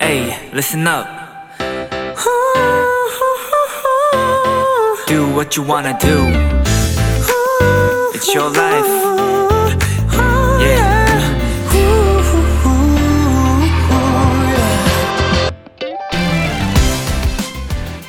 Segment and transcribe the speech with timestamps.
[0.00, 1.06] Hey, listen up.
[5.06, 6.26] Do what you wanna do.
[8.14, 8.88] It's your life.
[10.60, 11.02] Yeah.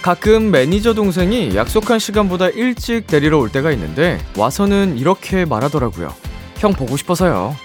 [0.02, 6.14] 가끔 매니저 동생이 약속한 시간보다 일찍 데리러 올 때가 있는데 와서는 이렇게 말하더라고요.
[6.58, 7.56] 형 보고 싶어서요.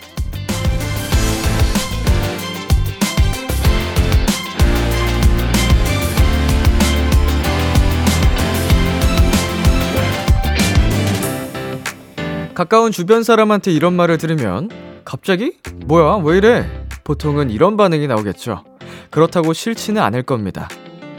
[12.58, 14.68] 가까운 주변 사람한테 이런 말을 들으면
[15.04, 15.52] 갑자기?
[15.86, 16.68] 뭐야, 왜 이래?
[17.04, 18.64] 보통은 이런 반응이 나오겠죠.
[19.10, 20.68] 그렇다고 싫지는 않을 겁니다.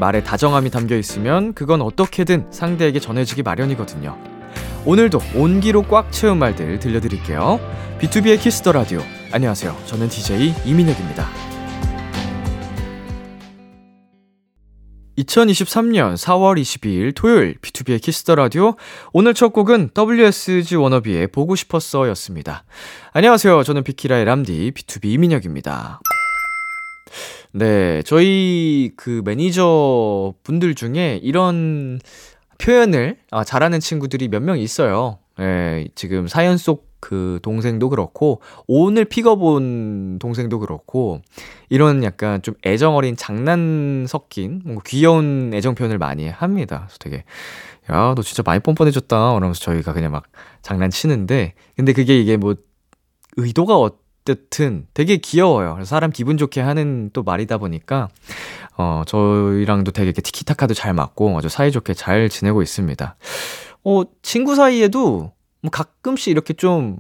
[0.01, 4.17] 말에 다정함이 담겨 있으면 그건 어떻게든 상대에게 전해지기 마련이거든요.
[4.83, 7.61] 오늘도 온기로 꽉 채운 말들 들려드릴게요.
[8.01, 8.99] B2B의 키스터 라디오.
[9.31, 9.73] 안녕하세요.
[9.85, 11.48] 저는 DJ 이민혁입니다.
[15.19, 18.75] 2023년 4월 22일 토요일 B2B의 키스터 라디오.
[19.11, 22.63] 오늘 첫 곡은 WSG 워너비의 보고 싶었어 였습니다.
[23.11, 23.63] 안녕하세요.
[23.63, 25.99] 저는 비키라의 람디 BTOB 이민혁입니다.
[27.51, 31.99] 네, 저희 그 매니저 분들 중에 이런
[32.59, 35.19] 표현을 아, 잘하는 친구들이 몇 명 있어요.
[35.39, 41.21] 예, 지금 사연 속 그 동생도 그렇고, 오늘 픽업 온 동생도 그렇고,
[41.69, 46.85] 이런 약간 좀 애정 어린 장난 섞인, 뭔가 귀여운 애정 표현을 많이 합니다.
[46.87, 47.23] 그래서 되게,
[47.91, 49.31] 야, 너 진짜 많이 뻔뻔해졌다.
[49.31, 50.23] 이러면서 저희가 그냥 막
[50.61, 52.55] 장난치는데, 근데 그게 이게 뭐,
[53.37, 55.73] 의도가 어쨌든 되게 귀여워요.
[55.73, 58.09] 그래서 사람 기분 좋게 하는 또 말이다 보니까,
[58.77, 63.15] 어, 저희랑도 되게 이렇게 티키타카도 잘 맞고 아주 사이좋게 잘 지내고 있습니다.
[63.83, 66.97] 어, 친구 사이에도 뭐 가끔씩 이렇게 좀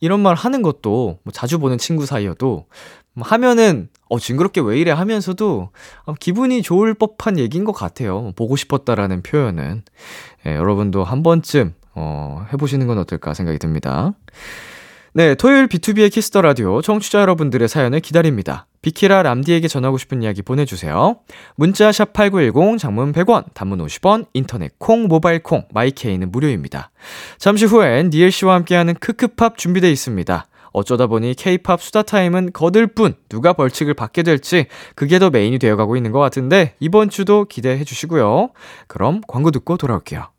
[0.00, 2.66] 이런 말 하는 것도 뭐 자주 보는 친구 사이여도
[3.14, 5.70] 뭐 하면은 어 징그럽게 왜 이래 하면서도
[6.04, 8.20] 어, 기분이 좋을 법한 얘기인 것 같아요.
[8.20, 9.82] 뭐 보고 싶었다라는 표현은
[10.46, 14.12] 예, 여러분도 한 번쯤 어, 해보시는 건 어떨까 생각이 듭니다.
[15.16, 18.66] 네, 토요일 B2B의 키스터 라디오 청취자 여러분들의 사연을 기다립니다.
[18.82, 21.16] 비키라 람디에게 전하고 싶은 이야기 보내주세요.
[21.54, 26.90] 문자 샵 #8910 장문 100원, 단문 50원, 인터넷 콩, 모바일 콩, My K는 무료입니다.
[27.38, 30.48] 잠시 후엔 니엘 씨와 함께하는 크크팝 준비되어 있습니다.
[30.72, 35.96] 어쩌다 보니 K-pop 수다 타임은 거들 뿐 누가 벌칙을 받게 될지 그게 더 메인이 되어가고
[35.96, 38.50] 있는 것 같은데 이번 주도 기대해 주시고요.
[38.86, 40.35] 그럼 광고 듣고 돌아올게요.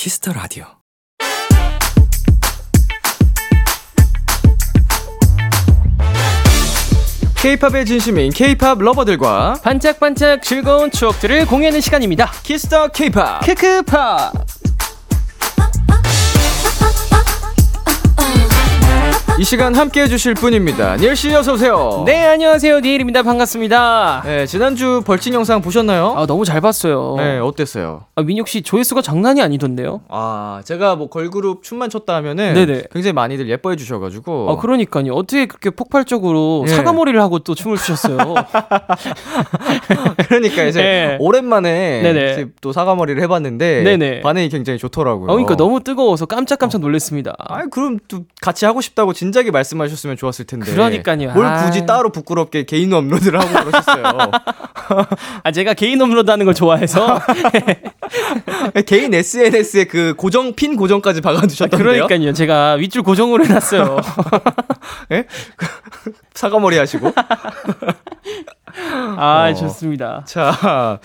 [0.00, 0.64] 키스터 라디오.
[7.42, 12.30] K-팝의 진심인 K-팝 러버들과 반짝반짝 즐거운 추억들을 공유하는 시간입니다.
[12.42, 13.40] Kiss The K-pop.
[13.44, 14.32] 크크팝.
[19.40, 20.96] 이 시간 함께 해주실 분입니다.
[20.96, 22.02] 니엘 씨 어서 오세요.
[22.04, 24.22] 네 안녕하세요 니엘입니다 반갑습니다.
[24.26, 26.12] 네, 지난주 벌칙 영상 보셨나요?
[26.14, 27.14] 아 너무 잘 봤어요.
[27.16, 28.04] 네, 어땠어요?
[28.16, 30.02] 아, 민혁 씨 조회수가 장난이 아니던데요.
[30.10, 32.82] 아, 제가 뭐 걸그룹 춤만 췄다 하면은 네네.
[32.92, 34.50] 굉장히 많이들 예뻐해 주셔가지고.
[34.50, 35.14] 아 그러니까요.
[35.14, 36.72] 어떻게 그렇게 폭발적으로 예.
[36.72, 38.18] 사과머리를 하고 또 춤을 추셨어요.
[40.28, 41.16] 그러니까 이제 네.
[41.18, 42.46] 오랜만에 네네.
[42.60, 44.20] 또 사과머리를 해봤는데 네네.
[44.20, 45.30] 반응이 굉장히 좋더라고요.
[45.30, 47.34] 아, 그러니까 너무 뜨거워서 깜짝깜짝 놀랐습니다.
[47.38, 50.70] 아, 그럼 또 같이 하고 싶다고 진 작에 말씀하셨으면 좋았을 텐데.
[50.72, 51.32] 그러니까요.
[51.32, 51.64] 뭘 아.
[51.64, 54.30] 굳이 따로 부끄럽게 개인 업로드를 하고 그러셨어요.
[55.44, 57.20] 아 제가 개인 업로드하는 걸 좋아해서
[58.86, 62.06] 개인 SNS에 그 고정 핀 고정까지 박아두셨던데요.
[62.06, 62.32] 그러니까요.
[62.32, 64.00] 제가 윗줄 고정으로 해놨어요.
[65.12, 65.24] 예?
[66.34, 67.12] 사과머리 하시고.
[69.16, 69.54] 아 어.
[69.54, 70.24] 좋습니다.
[70.26, 71.00] 자,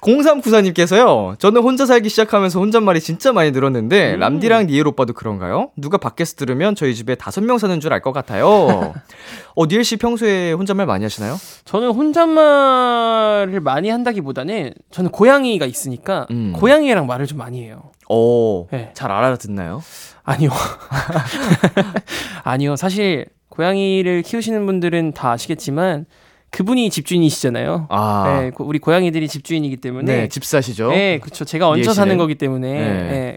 [0.00, 1.38] 0394님께서요.
[1.38, 5.70] 저는 혼자 살기 시작하면서 혼잣말이 진짜 많이 늘었는데, 람디랑 니엘 오빠도 그런가요?
[5.76, 8.46] 누가 밖에서 들으면 저희 집에 다섯 명 사는 줄 알 것 같아요.
[9.54, 11.36] 어, 니엘 씨 평소에 혼잣말 많이 하시나요?
[11.66, 16.52] 저는 혼잣말을 많이 한다기보다는 저는 고양이가 있으니까 음.
[16.56, 17.90] 고양이랑 말을 좀 많이 해요.
[18.08, 18.90] 어, 네.
[18.94, 19.82] 잘 알아듣나요?
[20.24, 20.50] 아니요.
[22.44, 22.76] 아니요.
[22.76, 26.06] 사실 고양이를 키우시는 분들은 다 아시겠지만
[26.52, 27.86] 그분이 집주인이시잖아요.
[27.90, 30.90] 아, 네, 고- 우리 고양이들이 집주인이기 때문에 네, 집사시죠?
[30.90, 31.44] 네, 그렇죠.
[31.44, 32.18] 제가 얹혀 이해 사는 씨는?
[32.18, 33.02] 거기 때문에 네.
[33.10, 33.36] 네,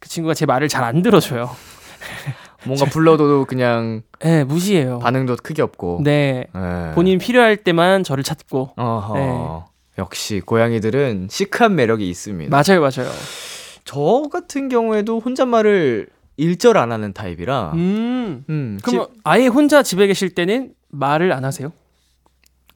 [0.00, 1.48] 그 친구가 제 말을 잘 안 들어줘요.
[2.66, 4.98] 뭔가 불러도 그냥 네, 무시해요.
[4.98, 6.00] 반응도 크게 없고.
[6.02, 6.90] 네, 네.
[6.94, 8.72] 본인 필요할 때만 저를 찾고.
[8.76, 9.14] 어허.
[9.14, 9.72] 네.
[9.98, 12.50] 역시 고양이들은 시크한 매력이 있습니다.
[12.50, 13.10] 맞아요, 맞아요.
[13.84, 17.70] 저 같은 경우에도 혼잣말을 일절 안 하는 타입이라.
[17.74, 21.72] 음, 음, 집- 그럼 아예 혼자 집에 계실 때는 말을 안 하세요?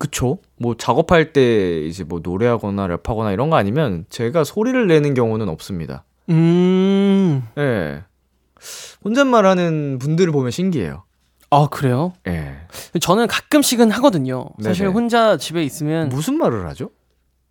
[0.00, 0.38] 그쵸.
[0.56, 6.04] 뭐 작업할 때 이제 뭐 노래하거나 랩하거나 이런 거 아니면 제가 소리를 내는 경우는 없습니다.
[6.30, 8.02] 음, 예.
[9.04, 11.04] 혼잣말 하는 분들을 보면 신기해요.
[11.50, 12.14] 아 그래요?
[12.26, 12.56] 예.
[12.98, 14.46] 저는 가끔씩은 하거든요.
[14.62, 14.94] 사실 네네.
[14.94, 16.86] 혼자 집에 있으면 무슨 말을 하죠?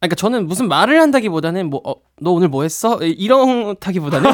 [0.01, 2.97] 아, 그러니까 저는 무슨 말을 한다기보다는 뭐, 어, 너 오늘 뭐 했어?
[2.97, 4.31] 이런다기보다는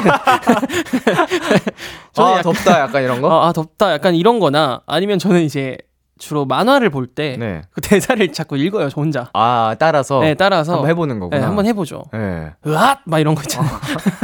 [2.14, 3.28] 저는 아, 약간, 덥다 약간 이런 거?
[3.30, 3.92] 아, 아, 덥다.
[3.92, 5.76] 약간 이런 거나 아니면 저는 이제
[6.18, 7.62] 주로 만화를 볼 때그 네.
[7.82, 9.28] 대사를 자꾸 읽어요, 저 혼자.
[9.34, 11.38] 아, 따라서 네, 따라서 한번 해보는 거구나.
[11.40, 12.04] 네, 한번 해보죠.
[12.14, 12.52] 예.
[12.66, 13.00] 으앗!
[13.04, 13.70] 막 이런 거 있잖아요.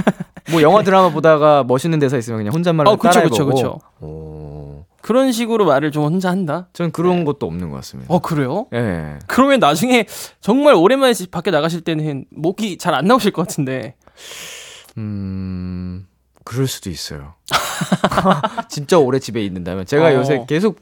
[0.50, 3.44] 뭐 영화 드라마 보다가 멋있는 대사 있으면 그냥 혼잣말로 어, 그쵸, 따라해보고.
[3.50, 4.06] 그쵸, 그쵸.
[4.06, 4.84] 오.
[5.02, 6.68] 그런 식으로 말을 좀 혼자 한다?
[6.72, 8.12] 전 그런 것도 없는 것 같습니다.
[8.14, 8.66] 어, 그래요?
[8.72, 9.18] 예.
[9.26, 10.06] 그러면 나중에
[10.40, 13.94] 정말 오랜만에 집 밖에 나가실 때는 목이 잘 안 나오실 것 같은데.
[14.98, 16.06] 음,
[16.44, 17.34] 그럴 수도 있어요.
[18.68, 20.14] 진짜 오래 집에 있는다면 제가 어.
[20.14, 20.80] 요새 계속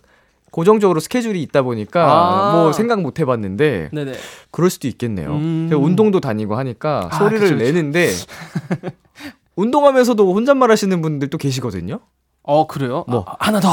[0.50, 2.52] 고정적으로 스케줄이 있다 보니까 아.
[2.52, 4.12] 뭐 생각 못 해봤는데 네네.
[4.50, 5.31] 그럴 수도 있겠네요.
[5.32, 5.70] 음.
[5.73, 7.64] 운동도 다니고 하니까 아, 소리를 그쵸, 그쵸.
[7.64, 8.11] 내는데
[9.56, 12.00] 운동하면서도 혼잣말 하시는 분들도 계시거든요.
[12.43, 13.05] 어, 그래요?
[13.06, 13.25] 뭐?
[13.29, 13.69] 아, 하나 더!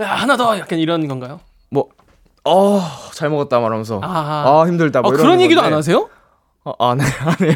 [0.00, 0.58] 야, 하나 더!
[0.58, 1.40] 약간 이런 건가요?
[1.70, 1.88] 뭐,
[2.44, 2.80] 어,
[3.12, 4.08] 잘 먹었다 말하면서 아,
[4.62, 5.02] 아, 힘들다.
[5.02, 5.74] 뭐 어, 이러는 그런 얘기도 건데.
[5.74, 6.08] 안 하세요?
[6.78, 7.54] 어, 안 해요, 안 해요.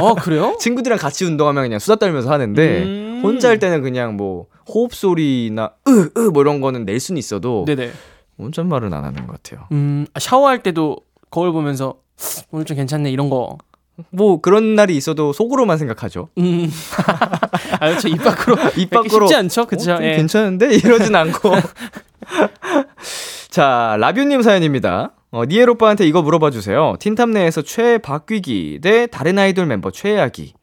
[0.00, 0.56] 어, 그래요?
[0.60, 3.20] 친구들이랑 같이 운동하면 그냥 수다 떨면서 하는데 음.
[3.22, 7.64] 혼자 할 때는 그냥 뭐 호흡 소리나 으 으 뭐 이런 거는 낼 수는 있어도
[7.66, 7.90] 네네.
[8.38, 9.66] 혼잣말은 안 하는 것 같아요.
[9.72, 10.96] 음, 아, 샤워할 때도
[11.30, 11.94] 거울 보면서
[12.50, 13.58] 오늘 좀 괜찮네 이런 거.
[14.10, 16.28] 뭐 그런 날이 있어도 속으로만 생각하죠.
[16.38, 16.70] 음.
[17.80, 18.06] 아, 그렇죠.
[18.08, 19.62] 입 밖으로 입 밖으로 쉽지 않죠.
[19.62, 20.16] 어, 좀 예.
[20.16, 21.50] 괜찮은데 이러진 않고.
[23.50, 25.12] 자 라뷰님 사연입니다.
[25.30, 26.96] 어, 니엘 오빠한테 이거 물어봐 주세요.
[27.00, 30.54] 틴탑 내에서 최애 바뀌기 대 다른 아이돌 멤버 최애하기.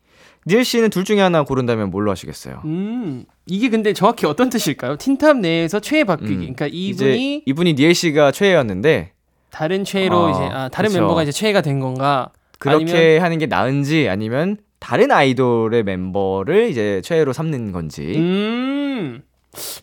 [0.47, 2.62] 니엘 씨는 둘 중에 하나 고른다면 뭘로 하시겠어요?
[2.65, 3.25] 음.
[3.47, 4.97] 이게 근데 정확히 어떤 뜻일까요?
[4.97, 6.33] 틴탑 내에서 최애 바뀌기.
[6.33, 6.39] 음.
[6.39, 9.12] 그러니까 이분이 이분이 니엘 씨가 최애였는데
[9.51, 11.00] 다른 최애로 어, 이제 아, 다른 그쵸.
[11.01, 12.29] 멤버가 이제 최애가 된 건가?
[12.59, 18.13] 그렇게 아니면- 하는 게 나은지 아니면 다른 아이돌의 멤버를 이제 최애로 삼는 건지.
[18.18, 19.21] 음.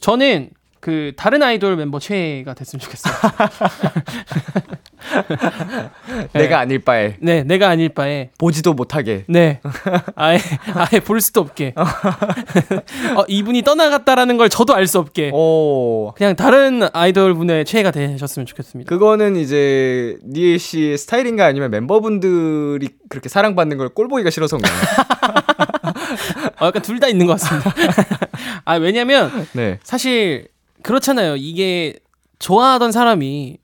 [0.00, 0.50] 저는
[0.82, 3.14] 그 다른 아이돌 멤버 최애가 됐으면 좋겠어요.
[6.34, 9.22] 내가 아닐 바에 네, 내가 아닐 바에 보지도 못하게.
[9.28, 9.60] 네.
[10.16, 10.40] 아예,
[10.74, 11.72] 아예 볼 수도 없게.
[13.16, 15.30] 어, 이분이 떠나갔다라는 걸 저도 알 수 없게.
[15.32, 16.12] 오.
[16.16, 18.88] 그냥 다른 아이돌 분의 최애가 되셨으면 좋겠습니다.
[18.88, 24.72] 그거는 이제 니엘 씨의 스타일인가 아니면 멤버분들이 그렇게 사랑받는 걸 꼴보기가 싫어서인가요?
[26.60, 27.72] 어, 약간 둘 다 있는 것 같습니다.
[28.64, 29.78] 아, 왜냐면 네.
[29.84, 30.48] 사실
[30.82, 31.36] 그렇잖아요.
[31.36, 31.94] 이게
[32.38, 33.58] 좋아하던 사람이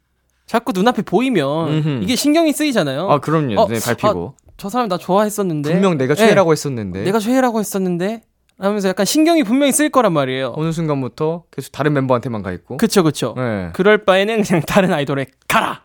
[0.47, 2.01] 자꾸 눈앞에 보이면 음흠.
[2.03, 3.11] 이게 신경이 쓰이잖아요.
[3.11, 3.61] 아 그럼요.
[3.61, 4.35] 어, 네 밟히고.
[4.57, 5.71] 저 사람 나 좋아했었는데.
[5.71, 8.23] 분명 내가 네, 최애라고 했었는데 내가 최애라고 했었는데.
[8.61, 10.53] 하면서 약간 신경이 분명히 쓸 거란 말이에요.
[10.57, 12.77] 어느 순간부터 계속 다른 멤버한테만 가 있고.
[12.77, 13.35] 그쵸, 그쵸.
[13.37, 13.71] 네.
[13.73, 15.83] 그럴 바에는 그냥 다른 아이돌에 가라!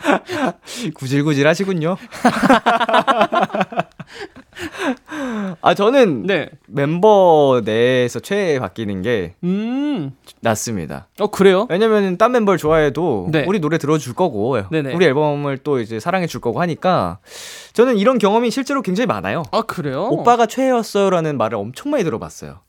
[0.94, 1.98] 구질구질 하시군요.
[5.60, 6.50] 아 저는 네.
[6.66, 10.12] 멤버 내에서 최애 바뀌는 게 음.
[10.40, 11.08] 낫습니다.
[11.18, 11.66] 어, 그래요?
[11.70, 13.44] 왜냐면 딴 멤버를 좋아해도 네.
[13.46, 14.94] 우리 노래 들어줄 거고 네네.
[14.94, 17.18] 우리 앨범을 또 이제 사랑해 줄 거고 하니까
[17.72, 19.42] 저는 이런 경험이 실제로 굉장히 많아요.
[19.52, 20.08] 아, 그래요?
[20.10, 22.60] 오빠가 최애였어요라는 말을 엄청 많이 들어봤어요.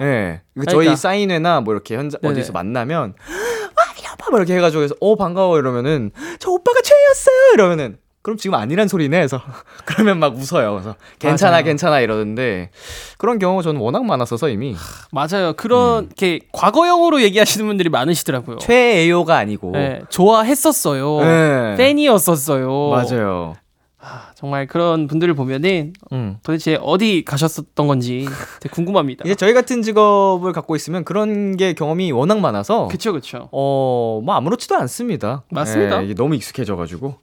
[0.00, 0.04] 예.
[0.04, 0.42] 네.
[0.66, 0.96] 저희 그러니까.
[0.96, 2.32] 사인회나 뭐 이렇게 현장 네네.
[2.32, 7.54] 어디서 만나면 아, 미안 오빠 뭐 이렇게 해가지고 해서 어 반가워 이러면은 저 오빠가 최애였어요
[7.54, 9.40] 이러면은 그럼 지금 아니란 소리네 해서
[9.84, 10.72] 그러면 막 웃어요.
[10.72, 11.64] 그래서 괜찮아 맞아요.
[11.64, 12.70] 괜찮아 이러는데
[13.18, 14.76] 그런 경우가 저는 워낙 많았어서 이미
[15.10, 15.52] 맞아요.
[15.56, 18.58] 그렇게 과거형으로 얘기하시는 분들이 많으시더라고요.
[18.58, 21.20] 최애요가 아니고 네, 좋아했었어요.
[21.20, 21.74] 네.
[21.76, 22.90] 팬이었었어요.
[22.90, 23.54] 맞아요.
[24.34, 26.36] 정말 그런 분들을 보면은 음.
[26.42, 28.26] 도대체 어디 가셨었던 건지
[28.60, 29.22] 되게 궁금합니다.
[29.24, 33.48] 이제 저희 같은 직업을 갖고 있으면 그런 게 경험이 워낙 많아서 그쵸, 그쵸.
[33.52, 35.44] 어, 뭐 아무렇지도 않습니다.
[35.50, 36.00] 맞습니다.
[36.00, 37.18] 예, 이게 너무 익숙해져 가지고.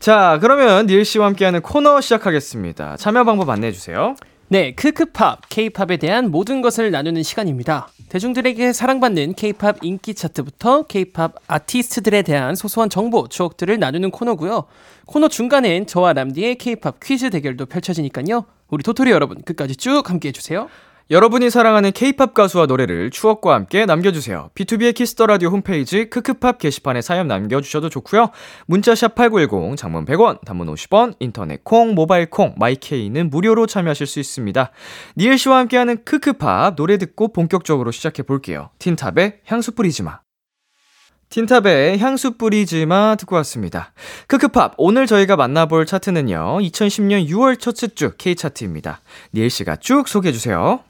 [0.00, 2.96] 자, 그러면 니엘 씨와 함께하는 코너 시작하겠습니다.
[2.96, 4.16] 참여 방법 안내해 주세요.
[4.48, 7.86] 네, 크크팝, 케이팝에 대한 모든 것을 나누는 시간입니다.
[8.08, 14.64] 대중들에게 사랑받는 케이팝 인기 차트부터 케이팝 아티스트들에 대한 소소한 정보, 추억들을 나누는 코너고요.
[15.04, 18.46] 코너 중간엔 저와 람디의 케이팝 퀴즈 대결도 펼쳐지니까요.
[18.70, 20.70] 우리 도토리 여러분 끝까지 쭉 함께 해 주세요.
[21.10, 24.50] 여러분이 사랑하는 케이팝 가수와 노래를 추억과 함께 남겨주세요.
[24.54, 28.30] B2B의 키스터 라디오 홈페이지 크크팝 게시판에 사연 남겨주셔도 좋고요.
[28.66, 34.20] 문자샵 8910, 장문 100원, 단문 50원, 인터넷 콩, 모바일 콩, My K는 무료로 참여하실 수
[34.20, 34.70] 있습니다.
[35.16, 38.70] 니엘 씨와 함께하는 크크팝 노래 듣고 본격적으로 시작해 볼게요.
[38.78, 40.20] 틴탑의 향수 뿌리지 마.
[41.30, 43.92] 틴탑의 향수 뿌리지 마 듣고 왔습니다.
[44.26, 46.58] 크크팝 오늘 저희가 만나볼 차트는요.
[46.60, 49.00] 2010년 6월 첫째 주 K 차트입니다.
[49.32, 50.80] 니엘 씨가 쭉 소개해 주세요.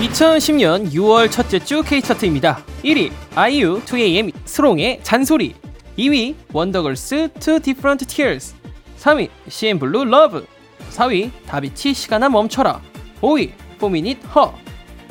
[0.00, 2.64] 2010년 6월 첫째 주 K차트입니다.
[2.82, 5.54] 1위 아이유 2AM 슬옹의 잔소리
[5.96, 8.56] 2위 원더걸스 Two Different Tears
[8.98, 10.44] 3위 CNBLUE Love
[10.90, 12.80] 4위 다비치 시간아 멈춰라
[13.20, 14.52] 5위 4미닛 허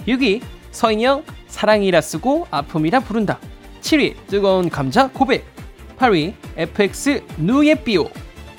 [0.08, 3.40] 6위 서인영 사랑이라 쓰고 아픔이라 부른다
[3.82, 5.46] 7위 뜨거운 감자 고백
[6.00, 8.10] 8위 FX 누예삐오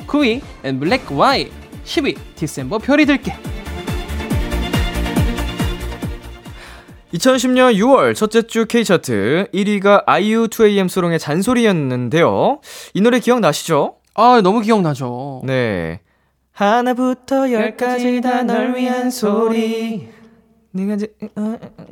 [0.06, 1.50] 9위 엠블랙 와이
[1.84, 3.34] 10위 디셈버 별이 들게
[7.14, 12.60] 2010년 6월 첫째 주 K 차트 1위가 아이유 2AM 스롱의 잔소리였는데요.
[12.94, 13.96] 이 노래 기억나시죠?
[14.14, 16.00] 아 너무 기억나죠 네.
[16.52, 20.08] 하나부터 열까지 다 널 위한 소리.
[20.74, 21.06] 네가 이제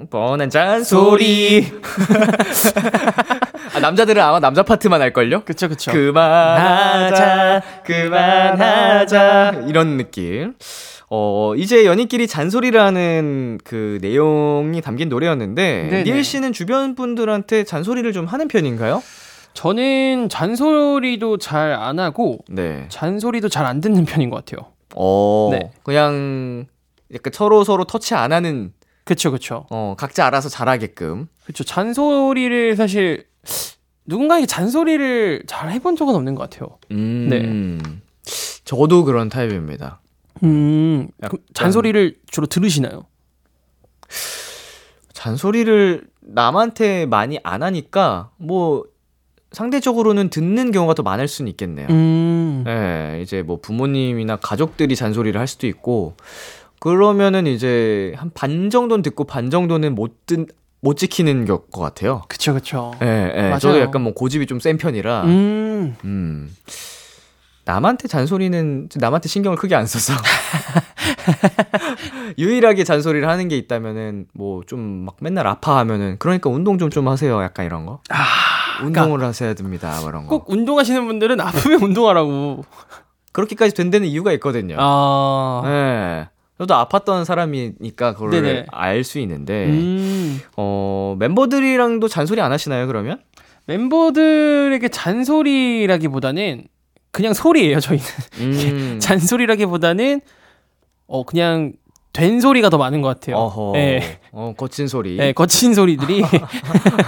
[0.09, 1.67] 뻔한 잔소리.
[3.75, 5.43] 아, 남자들은 아마 남자 파트만 할걸요?
[5.45, 9.65] 그쵸 그쵸 그만하자, 그만하자.
[9.69, 10.55] 이런 느낌.
[11.11, 16.03] 어, 이제 연인끼리 잔소리라는 그 내용이 담긴 노래였는데, 네네.
[16.05, 19.03] 니엘 씨는 주변 분들한테 잔소리를 좀 하는 편인가요?
[19.53, 22.87] 저는 잔소리도 잘 안 하고 네.
[22.89, 24.71] 잔소리도 잘 안 듣는 편인 것 같아요.
[24.95, 25.73] 어, 네.
[25.83, 26.67] 그냥
[27.15, 28.73] 약간 서로 서로 터치 안 하는,
[29.05, 31.27] 그쵸 그쵸 어, 각자 알아서 잘하게끔.
[31.45, 33.27] 그쵸 잔소리를 사실
[34.07, 36.79] 누군가에게 잔소리를 잘 해본 적은 없는 것 같아요.
[36.93, 38.01] 음.
[38.65, 40.01] 저도 그런 타입입니다.
[40.45, 43.05] 음 약간- 잔소리를 주로 들으시나요?
[45.13, 48.85] 잔소리를 남한테 많이 안 하니까, 뭐,
[49.53, 51.89] 상대적으로는 듣는 경우가 더 많을 수는 있겠네요.
[51.91, 56.15] 음 네, 이제 뭐 부모님이나 가족들이 잔소리를 할 수도 있고,
[56.81, 60.47] 그러면은 이제 한 반 정도는 듣고 반 정도는 못 듣,
[60.81, 62.23] 못 지키는 것 같아요.
[62.29, 62.93] 그쵸 그쵸.
[63.03, 63.43] 예, 예.
[63.45, 63.59] 맞아요.
[63.59, 65.97] 저도 약간 뭐 고집이 좀 센 편이라, 음.
[66.05, 66.57] 음
[67.67, 70.15] 남한테 잔소리는 남한테 신경을 크게 안 써서.
[72.39, 77.43] 유일하게 잔소리를 하는 게 있다면은 뭐 좀 막 맨날 아파하면은 그러니까 운동 좀좀 하세요.
[77.43, 78.01] 약간 이런 거.
[78.11, 78.25] 아
[78.83, 79.99] 운동을 하셔야 됩니다.
[80.01, 80.39] 뭐 이런 거.
[80.39, 82.65] 꼭 운동하시는 분들은 아프면 운동하라고.
[83.33, 84.77] 그렇게까지 된 데는 이유가 있거든요.
[84.79, 86.29] 아 네.
[86.61, 88.67] 저도 아팠던 사람이니까 그걸.
[88.71, 90.41] 알 수 있는데 음.
[90.59, 93.19] 어 멤버들이랑도 잔소리 안 하시나요 그러면?
[93.67, 96.65] 멤버들에게 잔소리라기보다는
[97.13, 98.05] 그냥 소리예요 저희는.
[98.41, 98.99] 음.
[99.01, 100.21] 잔소리라기보다는
[101.07, 101.73] 어 그냥
[102.13, 103.37] 된 소리가 더 많은 것 같아요.
[103.37, 103.73] 어허.
[103.75, 104.21] 네.
[104.33, 105.17] 어 거친 소리.
[105.17, 106.23] 네, 거친 소리들이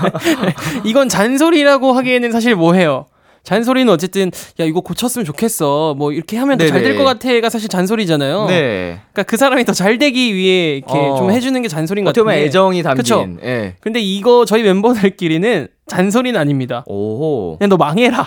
[0.84, 3.04] 이건 잔소리라고 하기에는 사실 뭐해요.
[3.44, 4.30] 잔소리는 어쨌든
[4.60, 5.94] 야 이거 고쳤으면 좋겠어.
[5.98, 6.96] 뭐 이렇게 하면 더 잘 될.
[6.96, 8.46] 것 같아가 사실 잔소리잖아요.
[8.46, 9.00] 네.
[9.12, 11.16] 그러니까 그 사람이 더 잘 되기 위해 이렇게 어.
[11.16, 12.38] 좀 해주는 게 잔소리인 것 어떻게 보면.
[12.38, 13.02] 애정이 담긴.
[13.02, 13.26] 그쵸?
[13.42, 13.74] 예.
[13.80, 16.84] 근데 이거 저희 멤버들끼리는 잔소리는 아닙니다.
[16.86, 17.56] 오호.
[17.58, 18.26] 그냥 너 망해라.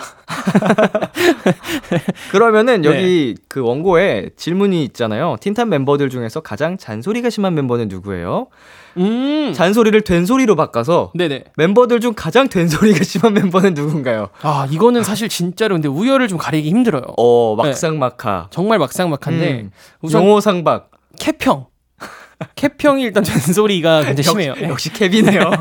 [2.31, 2.89] 그러면은 네.
[2.89, 5.37] 여기 그 원고에 질문이 있잖아요.
[5.39, 8.47] 틴탑 멤버들 중에서 가장 잔소리가 심한 멤버는 누구예요?
[8.97, 9.53] 음.
[9.53, 11.45] 잔소리를 된소리로 바꿔서 네네.
[11.57, 14.29] 멤버들 중 가장 된소리가 심한 멤버는 누군가요?
[14.41, 17.03] 아 이거는 사실 진짜로 근데 우열을 좀 가리기 힘들어요.
[17.17, 18.47] 어, 막상막하.
[18.51, 19.71] 정말 막상막한데 음.
[20.01, 20.91] 우선 용호상박.
[21.19, 21.67] 캡형.
[22.55, 24.53] 캡형이 일단 잔소리가 굉장히 심해요.
[24.61, 24.67] 예.
[24.69, 25.51] 역시 캡이네요.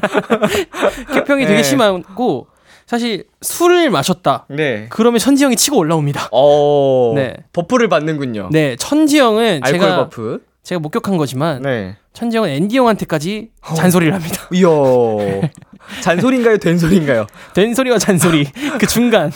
[1.12, 1.62] 캡형이 되게 네.
[1.62, 2.48] 심하고
[2.86, 4.46] 사실 술을 마셨다.
[4.50, 4.86] 네.
[4.90, 6.28] 그러면 천지 형이 치고 올라옵니다.
[6.32, 7.12] 어.
[7.14, 7.34] 네.
[7.52, 8.48] buff를 받는군요.
[8.52, 10.40] 네, 천지 형은 알코올 제가 buff.
[10.64, 11.96] 제가 목격한 거지만 네.
[12.14, 14.48] 천지 형은 앤디 형한테까지 잔소리를 합니다.
[14.52, 14.66] 이야.
[16.02, 16.56] 잔소리인가요?
[16.56, 17.26] 된소리인가요?
[17.52, 18.46] 된 소리와 잔소리
[18.80, 19.30] 그 중간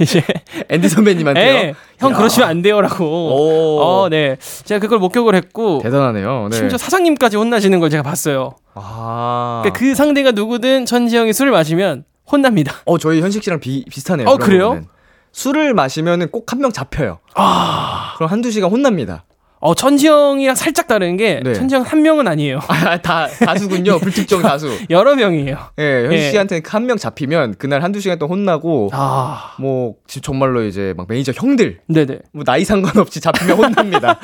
[0.00, 0.20] 이제
[0.68, 1.54] 앤디 선배님한테요?
[1.54, 2.16] 에, 형 야.
[2.16, 3.04] 그러시면 안 돼요라고.
[3.04, 3.80] 오.
[3.80, 4.36] 어, 네.
[4.64, 6.48] 제가 그걸 목격을 했고 대단하네요.
[6.50, 6.56] 네.
[6.56, 8.56] 심지어 사장님까지 혼나시는 걸 제가 봤어요.
[8.74, 9.60] 아.
[9.62, 12.74] 그러니까 그 상대가 누구든 천지영이 술을 마시면 혼납니다.
[12.86, 14.26] 어, 저희 현식 씨랑 비, 비슷하네요.
[14.28, 14.82] 어, 그래요?
[15.30, 17.18] 술을 마시면은 꼭 한 명 잡혀요.
[17.36, 18.14] 아.
[18.16, 19.24] 그럼 한두 시간 혼납니다.
[19.66, 21.54] 어, 천지영이랑 살짝 다른 게 네.
[21.54, 22.60] 천지영 한 명은 아니에요.
[22.68, 23.96] 아, 다, 다수군요.
[23.98, 24.70] 불특정 다수.
[24.90, 25.56] 여러 명이에요.
[25.78, 26.30] 예, 현식 예.
[26.32, 31.32] 씨한테 한명 잡히면 그날 한두 시간 동안 혼나고, 아, 뭐, 지- 정말로 이제 막 매니저
[31.34, 32.18] 형들, 네 네.
[32.34, 34.18] 뭐 나이 상관없이 잡히면 혼납니다.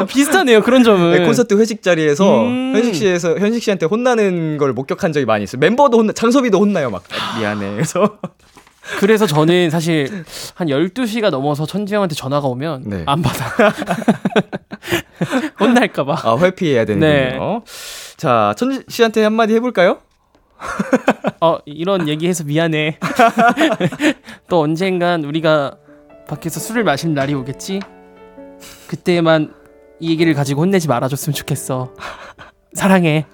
[0.00, 0.60] 어, 비슷하네요.
[0.62, 1.12] 그런 점은.
[1.20, 2.72] 네, 콘서트 회식 자리에서 음.
[2.74, 5.60] 현식 씨에서 현식 씨한테 혼나는 걸 목격한 적이 많이 있어요.
[5.60, 6.90] 멤버도 혼나, 장섭이도 혼나요.
[6.90, 7.74] 막 아, 미안해.
[7.74, 8.18] 그래서
[9.00, 10.24] 그래서 저는 사실
[10.54, 13.02] 한 12시가 넘어서 천지영한테 전화가 오면 네.
[13.06, 13.46] 안 받아.
[15.58, 16.16] 혼날까봐.
[16.22, 16.98] 아, 회피해야 네.
[16.98, 17.62] 되는군요.
[18.16, 19.98] 자, 천지 씨한테 한마디 해볼까요?
[21.40, 22.98] 어, 이런 얘기해서 미안해.
[24.48, 25.76] 또 언젠간 우리가
[26.28, 27.80] 밖에서 술을 마실 날이 오겠지?
[28.88, 29.54] 그때만
[30.00, 31.92] 이 얘기를 가지고 혼내지 말아줬으면 좋겠어.
[32.72, 33.26] 사랑해.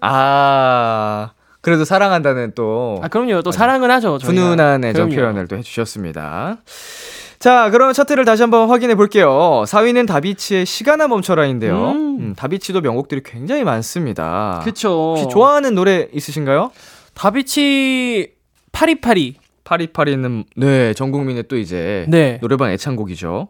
[0.00, 1.32] 아,
[1.68, 3.42] 그래도 사랑한다는 또 아, 그럼요.
[3.42, 4.16] 또 사랑은 하죠.
[4.16, 4.40] 저희가.
[4.42, 5.20] 훈훈한 애정 그럼요.
[5.20, 6.56] 표현을 또 해주셨습니다.
[7.38, 9.64] 자, 그러면 차트를 다시 한번 확인해 볼게요.
[9.66, 11.90] 4위는 다비치의 시간아 멈춰라인데요.
[11.90, 12.18] 음.
[12.20, 14.62] 음, 다비치도 명곡들이 굉장히 많습니다.
[14.64, 15.14] 그쵸.
[15.16, 16.70] 혹시 좋아하는 노래 있으신가요?
[17.12, 18.32] 다비치
[18.72, 19.36] 파리파리.
[19.64, 22.38] 파리파리는 네, 전 국민의 또 이제 네.
[22.40, 23.48] 노래방 애창곡이죠.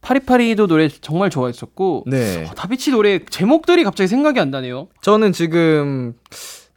[0.00, 2.04] 파리파리도 노래 정말 좋아했었고.
[2.08, 2.44] 네.
[2.44, 4.88] 어, 다비치 노래 제목들이 갑자기 생각이 안 나네요.
[5.00, 6.14] 저는 지금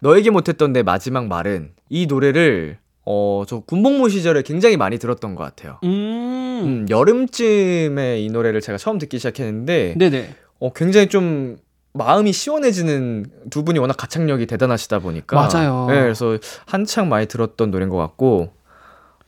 [0.01, 5.43] 너에게 못했던 내 마지막 말은 이 노래를 어, 저 군복무 시절에 굉장히 많이 들었던 것
[5.43, 5.79] 같아요.
[5.83, 5.89] 음.
[6.63, 10.35] 음, 여름쯤에 이 노래를 제가 처음 듣기 시작했는데 네네.
[10.59, 11.57] 어, 굉장히 좀
[11.93, 15.87] 마음이 시원해지는 두 분이 워낙 가창력이 대단하시다 보니까 맞아요.
[15.89, 18.51] 네, 그래서 한창 많이 들었던 노래인 것 같고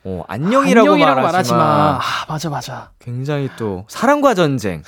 [0.04, 1.58] 어, 안녕이라고, 안녕이라고 말하지 말하지 마.
[1.58, 1.98] 마.
[1.98, 2.90] 아, 맞아 맞아.
[2.98, 4.82] 굉장히 또 사랑과 전쟁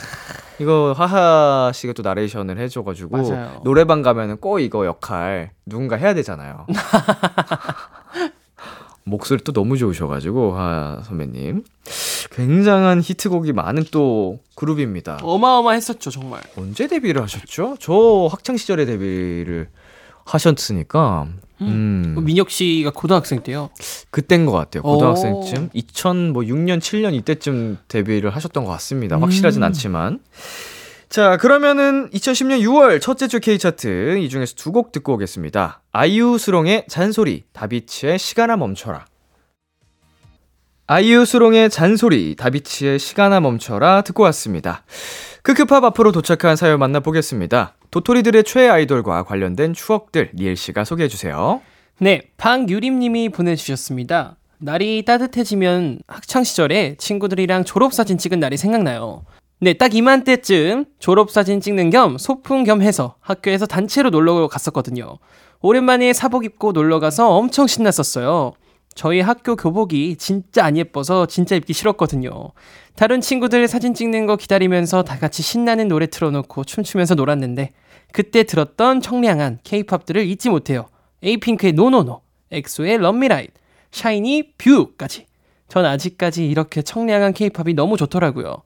[0.58, 3.60] 이거 하하 씨가 또 나레이션을 해줘가지고 맞아요.
[3.64, 6.66] 노래방 가면은 꼭 이거 역할 누군가 해야 되잖아요.
[9.06, 11.62] 목소리 또 너무 좋으셔가지고 하하 선배님
[12.32, 15.18] 굉장한 히트곡이 많은 또 그룹입니다.
[15.22, 16.40] 어마어마했었죠 정말.
[16.56, 17.76] 언제 데뷔를 하셨죠?
[17.80, 19.68] 저 학창 시절에 데뷔를
[20.24, 21.26] 하셨으니까
[21.68, 23.70] 음, 민혁 씨가 고등학생 때요.
[24.10, 24.82] 그땐 것 같아요.
[24.84, 24.94] 오.
[24.94, 29.18] 고등학생쯤 2006년 7년 이때쯤 데뷔를 하셨던 것 같습니다.
[29.20, 29.64] 확실하진 음.
[29.64, 30.20] 않지만
[31.08, 35.82] 자 그러면은 2010년 6월 첫째 주 K 차트 이 중에서 두 곡 듣고 오겠습니다.
[35.92, 39.04] 아이유 수롱의 잔소리, 다비치의 시간아 멈춰라.
[40.86, 44.82] 아이유 수롱의 잔소리, 다비치의 시간아 멈춰라 듣고 왔습니다.
[45.42, 47.74] 크크팝 앞으로 도착한 사연 만나보겠습니다.
[47.90, 51.62] 도토리들의 최애 아이돌과 관련된 추억들 니엘 씨가 소개해 주세요.
[52.00, 54.36] 네, 방유림 님이 보내주셨습니다.
[54.58, 59.24] 날이 따뜻해지면 학창 시절에 친구들이랑 졸업 사진 찍은 날이 생각나요.
[59.60, 65.16] 네, 딱 이맘때쯤 졸업 사진 찍는 겸 소풍 겸 해서 학교에서 단체로 놀러 갔었거든요.
[65.62, 68.52] 오랜만에 사복 입고 놀러 가서 엄청 신났었어요.
[68.94, 72.52] 저희 학교 교복이 진짜 안 예뻐서 진짜 입기 싫었거든요.
[72.96, 77.72] 다른 친구들 사진 찍는 거 기다리면서 다 같이 신나는 노래 틀어놓고 춤추면서 놀았는데
[78.12, 80.86] 그때 들었던 청량한 케이팝들을 잊지 못해요.
[81.22, 82.20] 에이핑크의 NoNoNo,
[82.52, 83.52] 엑소의 Love Me Right,
[83.90, 85.26] 샤이니 View까지.
[85.68, 88.62] 전 아직까지 이렇게 청량한 케이팝이 너무 좋더라고요.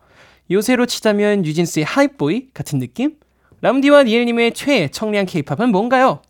[0.51, 3.15] 요새로 치자면 뉴진스의 Hype Boy 같은 느낌?
[3.61, 6.21] 람디와 니엘님의 최애 청량 케이팝은 뭔가요?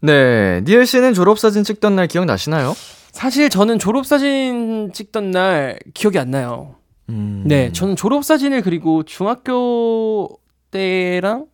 [0.00, 2.74] 네, 니엘 씨는 졸업사진 찍던 날 기억나시나요?
[3.12, 6.74] 사실 저는 졸업사진 찍던 날 기억이 안 나요.
[7.10, 7.44] 음.
[7.46, 10.38] 네, 저는 졸업사진을 그리고 중학교
[10.70, 11.46] 때랑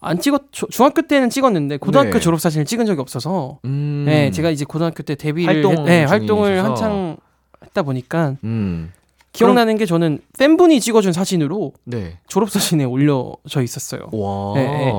[0.00, 2.20] 안 찍었, 조- 중학교 때는 찍었는데 고등학교 네.
[2.20, 4.04] 졸업사진을 찍은 적이 없어서 음.
[4.06, 6.62] 네, 제가 이제 고등학교 때 데뷔를 활동 했, 네, 활동을.
[6.64, 7.16] 한창
[7.64, 8.92] 했다 보니까 음.
[9.32, 12.18] 기억나는 게 저는 팬분이 찍어준 사진으로 네.
[12.28, 14.08] 졸업사진에 올려져 있었어요.
[14.12, 14.54] 와.
[14.54, 14.92] 네, 네.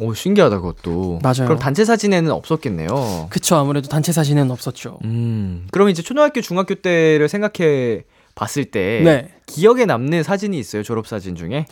[0.00, 1.20] 오, 신기하다, 그것도.
[1.22, 1.44] 맞아요.
[1.44, 3.28] 그럼 단체 사진에는 없었겠네요.
[3.30, 4.98] 그쵸, 아무래도 단체 사진은 없었죠.
[5.04, 5.68] 음.
[5.70, 9.34] 그럼 이제 초등학교, 중학교 때를 생각해 봤을 때 네.
[9.46, 11.66] 기억에 남는 사진이 있어요, 졸업 사진 중에?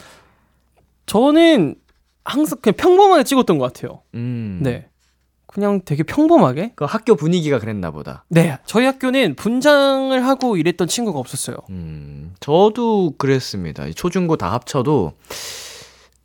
[1.07, 1.77] 저는
[2.25, 4.03] 항상 그냥 평범하게 찍었던 것 같아요.
[4.15, 4.61] 음.
[4.63, 4.87] 네.
[5.47, 6.73] 그냥 되게 평범하게?
[6.77, 8.25] 그 학교 분위기가 그랬나 보다.
[8.29, 8.59] 네.
[8.67, 11.57] 저희 학교는 분장을 하고 일했던 친구가 없었어요.
[11.71, 13.87] 음, 저도 그랬습니다.
[13.87, 15.15] 이 초중고 다 합쳐도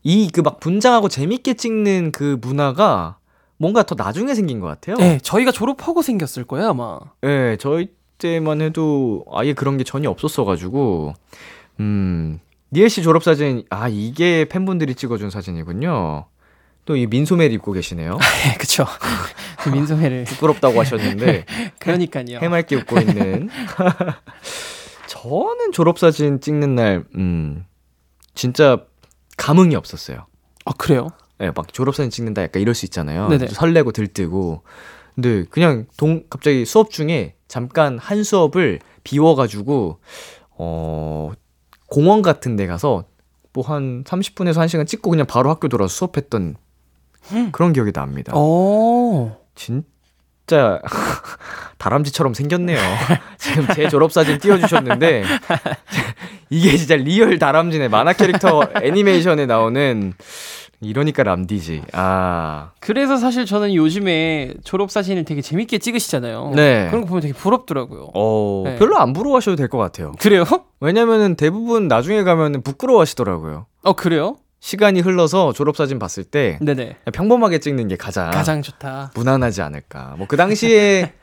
[0.04, 3.18] 이 그 막 분장하고 재밌게 찍는 그 문화가
[3.58, 4.98] 뭔가 더 나중에 생긴 것 같아요.
[4.98, 5.20] 네.
[5.22, 7.00] 저희가 졸업하고 생겼을 거예요, 아마.
[7.22, 7.88] 네, 저희
[8.18, 11.14] 때만 해도 아예 그런 게 전혀 없었어가지고,
[11.80, 12.40] 음,
[12.74, 16.26] 니엘 씨 졸업 사진, 아, 이게 팬분들이 찍어준 사진이군요.
[16.86, 18.18] 또 이 민소매를 입고 계시네요.
[18.18, 18.86] 네, 그쵸.
[19.60, 20.26] 그 민소매를.
[20.26, 21.46] 부끄럽다고 하셨는데,
[21.80, 22.40] 그러니까요.
[22.42, 23.50] 해맑게 웃고 있는.
[25.08, 27.66] 저는 졸업 사진 찍는 날, 음,
[28.36, 28.84] 진짜
[29.38, 30.26] 감흥이 없었어요.
[30.66, 31.10] 아, 그래요?
[31.42, 33.28] 예, 막 졸업사진 찍는다 약간 이럴 수 있잖아요.
[33.30, 33.48] 네네.
[33.48, 34.64] 설레고 들뜨고.
[35.16, 40.00] 근데 그냥 동, 갑자기 수업 중에 잠깐 한 수업을 비워가지고,
[40.58, 41.32] 어,
[41.88, 43.04] 공원 같은 데 가서
[43.54, 46.56] 뭐 한 30분에서 1시간 찍고 그냥 바로 학교 돌아서 수업했던
[47.52, 48.34] 그런 기억이 납니다.
[48.36, 49.32] 오.
[49.56, 50.82] 진짜
[51.78, 52.80] 다람쥐처럼 생겼네요.
[53.38, 55.24] 지금 제 졸업사진 띄워주셨는데
[56.50, 57.88] 이게 진짜 real 다람쥐네.
[57.88, 60.14] 만화 캐릭터 애니메이션에 나오는
[60.82, 61.84] 이러니까 람디지.
[61.94, 62.72] 아.
[62.82, 66.52] 그래서 사실 저는 요즘에 졸업 사진을 되게 재밌게 찍으시잖아요.
[66.56, 66.88] 네.
[66.90, 68.10] 그런 거 보면 되게 부럽더라고요.
[68.14, 68.76] 어, 네.
[68.78, 70.12] 별로 안 부러워하셔도 될 것 같아요.
[70.20, 70.44] 그래요?
[70.82, 73.66] 왜냐면은 대부분 나중에 가면은 부끄러워하시더라고요.
[73.84, 74.36] 어 그래요?
[74.60, 76.98] 시간이 흘러서 졸업사진 봤을 때 네네.
[77.14, 79.12] 평범하게 찍는 게 가장, 가장 좋다.
[79.16, 80.16] 무난하지 않을까.
[80.18, 81.14] 뭐 그 당시에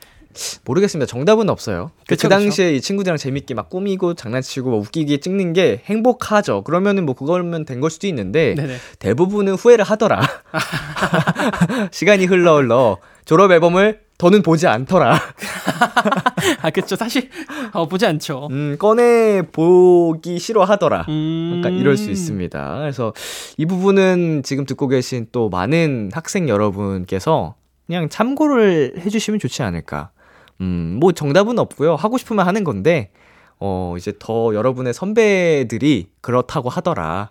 [0.65, 1.05] 모르겠습니다.
[1.07, 1.91] 정답은 없어요.
[2.07, 6.63] 그 그쵸, 당시에 이 친구들이랑 재밌게 막 꾸미고 장난치고 뭐 웃기게 찍는 게 행복하죠.
[6.63, 8.75] 그러면은 뭐 그거면 된 걸 수도 있는데 네네.
[8.99, 10.21] 대부분은 후회를 하더라.
[11.91, 15.19] 시간이 흘러 흘러 졸업 앨범을 더는 보지 않더라.
[16.61, 16.95] 아 그쵸.
[16.95, 17.29] 사실
[17.73, 18.47] 어, 보지 않죠.
[18.51, 21.05] 음, 꺼내 보기 싫어하더라.
[21.09, 21.55] 음.
[21.57, 22.77] 약간 이럴 수 있습니다.
[22.79, 23.13] 그래서
[23.57, 27.55] 이 부분은 지금 듣고 계신 또 많은 학생 여러분께서
[27.87, 30.11] 그냥 참고를 해주시면 좋지 않을까.
[30.61, 31.95] 음, 뭐 정답은 없고요.
[31.95, 33.09] 하고 싶으면 하는 건데,
[33.59, 37.29] 어, 이제 더 여러분의 선배들이 그렇다고 하더라.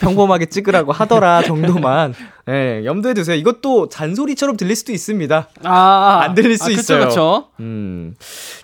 [0.00, 2.14] 평범하게 찍으라고 하더라 정도만
[2.48, 3.36] 예, 염두에 두세요.
[3.36, 5.48] 이것도 잔소리처럼 들릴 수도 있습니다.
[5.64, 7.08] 아, 안 들릴 수 아, 그쵸, 있어요.
[7.08, 7.48] 그쵸.
[7.60, 8.14] 음.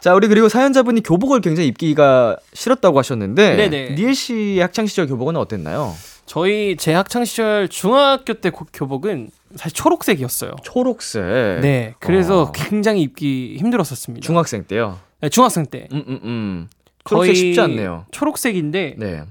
[0.00, 3.90] 자, 우리 그리고 사연자분이 교복을 굉장히 입기가 싫었다고 하셨는데 네네.
[3.96, 5.92] 니엘 씨의 학창 시절 교복은 어땠나요?
[6.24, 10.56] 저희 제 학창 시절 중학교 때 고- 교복은 사실 초록색이었어요.
[10.62, 11.22] 초록색.
[11.60, 12.52] 네, 그래서 어.
[12.52, 14.24] 굉장히 입기 힘들었었습니다.
[14.24, 14.98] 중학생 때요.
[15.20, 16.68] 네, 중학생 때 음, 음, 음.
[17.04, 18.06] 초록색 거의 쉽지 않네요.
[18.10, 19.22] 초록색인데 네.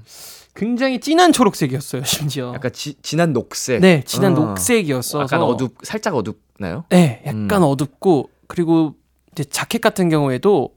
[0.54, 2.02] 굉장히 진한 초록색이었어요.
[2.06, 2.52] 심지어.
[2.54, 3.80] 약간 지, 진한 녹색.
[3.80, 4.46] 네, 진한 어.
[4.46, 6.84] 녹색이었어서 약간 어둡 살짝 어둡나요?
[6.88, 7.64] 네, 약간 음.
[7.64, 8.94] 어둡고 그리고
[9.32, 10.75] 이제 자켓 같은 경우에도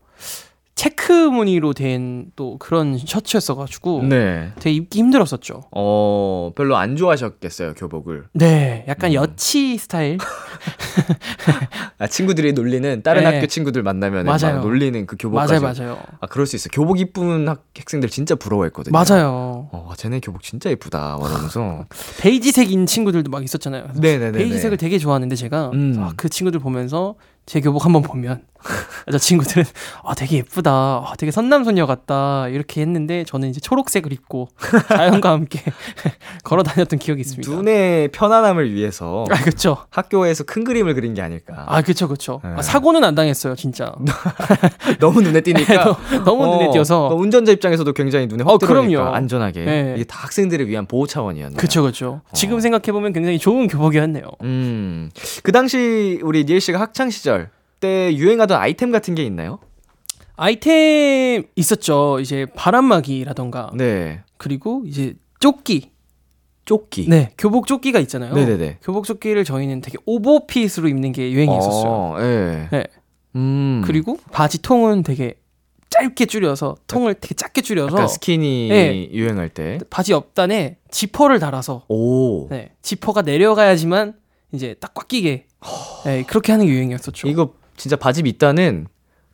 [0.80, 4.52] 체크 무늬로 된 또 그런 셔츠였어가지고 네.
[4.60, 5.64] 되게 입기 힘들었었죠.
[5.76, 8.26] 어, 별로 안 좋아하셨겠어요, 교복을.
[8.34, 9.16] 네, 약간 음.
[9.16, 10.18] 여치 스타일.
[11.98, 13.36] 아, 친구들이 놀리는 다른 네.
[13.36, 14.62] 학교 친구들 만나면 맞아요.
[14.62, 15.60] 놀리는 그 교복 맞아요.
[15.60, 16.70] 맞아요, 아, 그럴 수 있어.
[16.72, 18.94] 교복 이쁜 학, 학생들 진짜 부러워했거든요.
[18.94, 19.68] 맞아요.
[19.72, 21.18] 어, 쟤네 교복 진짜 예쁘다.
[21.20, 21.86] 말하면서.
[22.22, 23.90] 베이지색인 친구들도 막 있었잖아요.
[24.00, 24.38] 네네네.
[24.38, 25.96] 베이지색을 되게 좋아하는데 제가 음.
[26.00, 27.16] 아, 그 친구들 보면서
[27.46, 28.44] 제 교복 한번 보면
[29.12, 29.64] 저 친구들은
[30.04, 34.50] 아 되게 예쁘다, 아, 되게 선남소녀 같다 이렇게 했는데 저는 이제 초록색을 입고
[34.90, 35.62] 자연과 함께
[36.44, 37.50] 걸어 다녔던 기억이 있습니다.
[37.52, 39.78] 눈의 편안함을 위해서 아 그렇죠.
[39.90, 41.66] 학교에서 큰 그림을 그린 게 아닐까.
[41.68, 42.42] 아 그렇죠, 그렇죠.
[42.44, 42.52] 네.
[42.58, 43.94] 아, 사고는 안 당했어요, 진짜.
[45.00, 45.98] 너무 눈에 띄니까.
[46.26, 47.10] 너무 눈에 어, 띄어서.
[47.10, 49.16] 그 운전자 입장에서도 굉장히 눈에 확 어, 들어오니까.
[49.16, 49.66] 안전하게.
[49.66, 49.94] 네.
[49.96, 51.58] 이게 다 학생들을 위한 보호 차원이었네요.
[51.58, 52.22] 그렇죠, 그렇죠.
[52.34, 52.60] 지금 어.
[52.60, 54.24] 생각해 보면 굉장히 좋은 교복이었네요.
[54.44, 55.10] 음.
[55.44, 59.60] 그 당시 우리 니엘 씨가 학창 시절 때 유행하던 아이템 같은 게 있나요?
[60.36, 62.20] 아이템 있었죠.
[62.20, 64.22] 이제 바람막이라던가 네.
[64.38, 65.92] 그리고 이제 조끼.
[66.66, 67.08] 조끼.
[67.10, 68.34] 네, 교복 조끼가 있잖아요.
[68.36, 68.78] 네네네.
[68.84, 71.92] 교복 조끼를 저희는 되게 오버핏으로 입는 게 유행이었었어요.
[71.92, 72.68] 어, 예.
[72.72, 72.84] 네.
[73.36, 73.82] 음.
[73.86, 75.36] 그리고 바지 통은 되게
[75.90, 79.10] 짧게 줄여서 통을 되게 작게 줄여서 스키니 네.
[79.12, 79.80] 유행할 때.
[79.90, 82.48] 바지 옆단에 지퍼를 달아서 오.
[82.50, 84.14] 네, 지퍼가 내려가야지만
[84.52, 85.48] 이제 딱 꽉 끼게
[86.06, 87.28] 네, 그렇게 하는 게 유행이었었죠.
[87.28, 88.88] 이거 진짜 바지 밑단은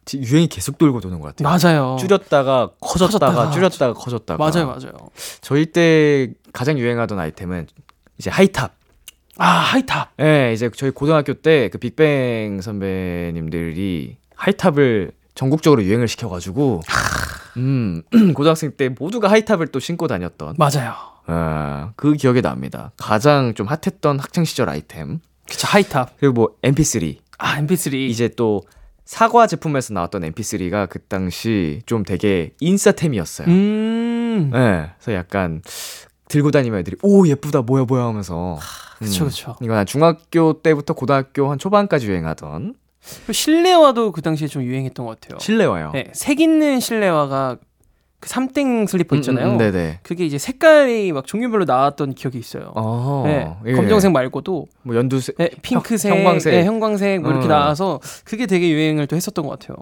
[0.06, 1.50] 지- 유행이 계속 돌고 도는 것 같아요.
[1.74, 1.98] 맞아요.
[2.00, 4.38] 줄였다가 커졌다가, 커졌다가, 줄였다가 커졌다가.
[4.38, 4.94] 맞아요, 맞아요.
[5.42, 7.68] 저희 때 가장 유행하던 아이템은
[8.20, 8.74] 이제 high top.
[9.38, 10.12] 아 high top.
[10.22, 16.82] 예, 이제 저희 고등학교 때 그 빅뱅 선배님들이 high top을 전국적으로 유행을 시켜가지고,
[17.58, 18.04] 음,
[18.36, 20.94] 고등학생 때 모두가 하이탑을 또 신고 다녔던, 맞아요.
[21.28, 22.92] 아, 그 기억이 납니다.
[22.98, 25.20] 가장 좀 핫했던 학창시절 아이템.
[25.50, 26.14] 그쵸 하이탑.
[26.20, 27.18] 그리고 뭐 MP3.
[27.38, 27.94] 아 MP3.
[28.10, 28.62] 이제 또
[29.06, 33.48] 사과 제품에서 나왔던 MP3가 그 당시 좀 되게 인싸템이었어요.
[33.48, 34.52] 음.
[34.54, 35.62] 예, 그래서 약간
[36.28, 38.58] 들고 다니면 애들이 오 예쁘다 뭐야 뭐야 하면서
[38.98, 39.56] 그쵸 그쵸.
[39.62, 42.74] 이거 한 중학교 때부터 고등학교 한 초반까지 유행하던
[43.32, 45.38] 실내화도 그 당시에 좀 유행했던 것 같아요.
[45.40, 45.92] 실내화요.
[45.94, 47.58] 네, 색 있는 실내화가
[48.26, 49.46] 그 삼땡 슬리퍼 있잖아요.
[49.50, 50.00] 음, 음, 네네.
[50.02, 52.72] 그게 이제 색깔이 막 종류별로 나왔던 기억이 있어요.
[52.76, 53.74] 어, 네, 예.
[53.74, 56.54] 검정색 말고도 뭐 연두색, 네, 핑크색, 형- 형광색.
[56.54, 57.50] 네, 형광색 뭐 이렇게 어.
[57.50, 59.78] 나와서 그게 되게 유행을 또 했었던 것 같아요.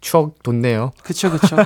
[0.00, 0.92] 추억 돋네요.
[1.02, 1.56] 그쵸 그쵸.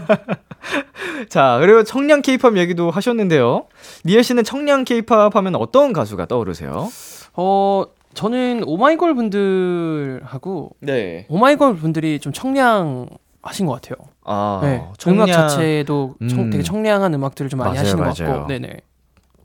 [1.29, 3.66] 자, 그리고 청량 케이팝 얘기도 하셨는데요.
[4.07, 6.88] 니엘 씨는 청량 케이팝 하면 어떤 가수가 떠오르세요?
[7.35, 11.27] 어 저는 오마이걸 분들하고 네.
[11.29, 13.07] 오마이걸 분들이 좀 청량
[13.42, 14.09] 하신 것 같아요.
[14.28, 16.50] 아, 네, 청량 음악 자체도 청- 음.
[16.50, 18.32] 되게 청량한 음악들을 좀 많이 맞아요, 하시는 것 맞아요.
[18.34, 18.76] 같고, 네네.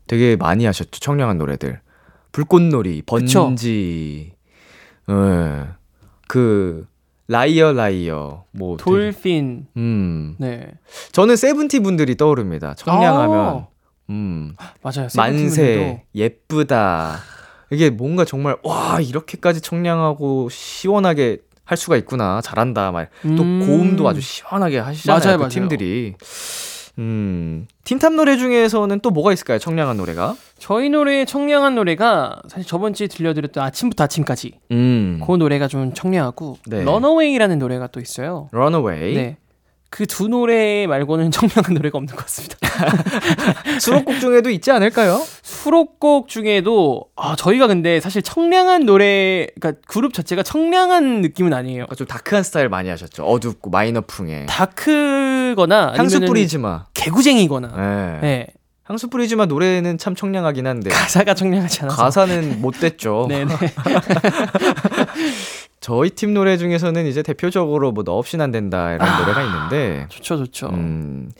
[0.06, 1.00] 되게 많이 하셨죠.
[1.00, 1.80] 청량한 노래들.
[2.32, 3.02] 불꽃놀이.
[3.06, 4.32] 번지.
[5.08, 5.66] 예.
[6.28, 6.86] 그
[7.28, 10.34] Liar Liar 뭐 되게- Dolphin, 음.
[10.38, 10.72] 네
[11.12, 12.74] 저는 세븐틴 분들이 떠오릅니다.
[12.74, 13.66] 청량하면 아,
[14.10, 14.54] 음.
[14.82, 15.08] 맞아요.
[15.16, 17.16] 만세, 예쁘다.
[17.70, 22.40] 이게 뭔가 정말 와 이렇게까지 청량하고 시원하게 할 수가 있구나.
[22.42, 22.92] 잘한다.
[22.92, 23.08] 말.
[23.22, 23.64] 또 음.
[23.66, 25.18] 고음도 아주 시원하게 하시잖아요.
[25.18, 25.48] 맞아요, 그 맞아요.
[25.50, 26.14] 팀들이.
[26.98, 29.58] 음, 틴탑 노래 중에서는 또 뭐가 있을까요?
[29.58, 30.36] 청량한 노래가?
[30.58, 36.58] 저희 노래 청량한 노래가 사실 저번 주에 들려드렸던 아침부터 아침까지 음, 그 노래가 좀 청량하고
[36.66, 36.84] 네.
[36.84, 38.48] 런어웨이라는 노래가 또 있어요.
[38.52, 39.14] Runaway.
[39.14, 39.36] 네.
[39.94, 42.58] 그 두 노래 말고는 청량한 노래가 없는 것 같습니다.
[43.78, 45.24] 수록곡 중에도 있지 않을까요?
[45.42, 51.82] 수록곡 중에도 아 저희가 근데 사실 청량한 노래 그러니까 그룹 자체가 청량한 느낌은 아니에요.
[51.82, 53.24] 약간 좀 다크한 스타일 많이 하셨죠.
[53.24, 54.46] 어둡고 마이너풍에.
[54.46, 56.86] 다크거나 향수 뿌리지 마.
[56.94, 58.18] 개구쟁이거나 네.
[58.20, 58.46] 네.
[58.86, 63.26] 향수 뿌리지 마 노래는 참 청량하긴 한데 가사가 청량하지 않아서 가사는 못 됐죠.
[63.30, 63.54] 네네
[65.84, 69.20] 저희 팀 노래 중에서는 이제 대표적으로 뭐 너 없인 안 된다 이런 아.
[69.20, 70.68] 노래가 있는데 좋죠 좋죠.
[70.70, 71.30] 음,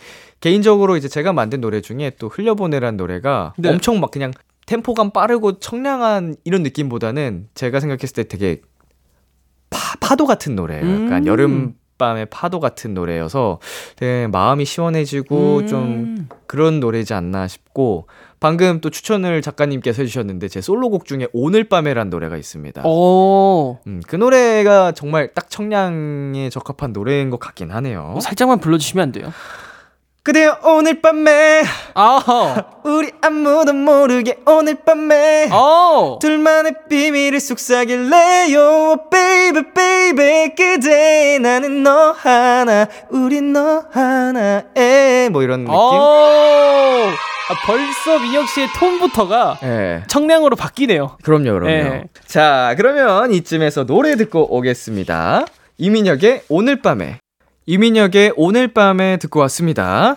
[0.40, 3.70] 개인적으로 이제 제가 만든 노래 중에 또 흘려보내란 노래가 네.
[3.70, 4.32] 엄청 막 그냥
[4.66, 8.60] 템포감 빠르고 청량한 이런 느낌보다는 제가 생각했을 때 되게
[9.70, 11.04] 파, 파도 같은 노래예요.
[11.04, 11.26] 약간 음.
[11.26, 13.60] 여름 밤의 파도 같은 노래여서
[13.96, 15.66] 되게 마음이 시원해지고 음.
[15.66, 18.08] 좀 그런 노래지 않나 싶고
[18.44, 22.82] 방금 또 추천을 작가님께서 해주셨는데 제 솔로곡 중에 오늘 밤에란 노래가 있습니다.
[22.84, 28.12] 오 음, 그 노래가 정말 딱 청량에 적합한 노래인 것 같긴 하네요.
[28.14, 29.32] 어, 살짝만 불러주시면 안 돼요?
[30.24, 31.64] 그대여 오늘 밤에.
[31.92, 35.50] 아, 우리 아무도 모르게 오늘 밤에.
[35.52, 39.10] 어, 둘만의 비밀을 속삭일래요.
[39.10, 45.28] Baby baby 그대 나는 너 하나 우리 너 하나에.
[45.30, 45.74] 뭐 이런 느낌?
[45.74, 47.10] 어,
[47.50, 50.04] 아, 벌써 민혁 씨의 톤부터가 예.
[50.08, 51.18] 청량으로 바뀌네요.
[51.22, 51.68] 그럼요 그럼요.
[51.70, 52.04] 예.
[52.26, 55.44] 자 그러면 이쯤에서 노래 듣고 오겠습니다.
[55.76, 57.18] 이민혁의 오늘 밤에
[57.66, 60.16] 이민혁의 오늘 밤에 듣고 왔습니다.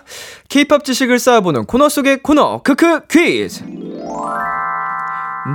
[0.50, 3.64] K-팝 지식을 쌓아보는 코너 속의 코너 크크 퀴즈.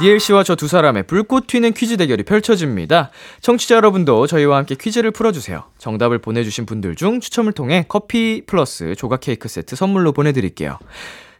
[0.00, 3.10] 니엘 씨와 저 두 사람의 불꽃 튀는 퀴즈 대결이 펼쳐집니다.
[3.42, 5.64] 청취자 여러분도 저희와 함께 퀴즈를 풀어주세요.
[5.76, 10.78] 정답을 보내주신 분들 중 추첨을 통해 커피 플러스 조각 케이크 세트 선물로 보내드릴게요.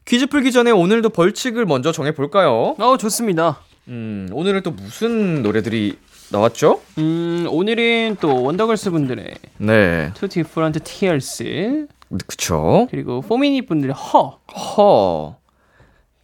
[0.05, 2.75] 퀴즈 풀기 전에 오늘도 벌칙을 먼저 정해볼까요?
[2.79, 3.61] 어, 좋습니다.
[3.89, 5.97] 음, 오늘은 또 무슨 노래들이
[6.31, 6.81] 나왔죠?
[6.99, 11.87] 음, 오늘은 또 원더걸스 분들의 네, Two Different Tears
[12.27, 12.87] 그쵸.
[12.91, 15.37] 그리고 포미닛 분들의 Huh Huh.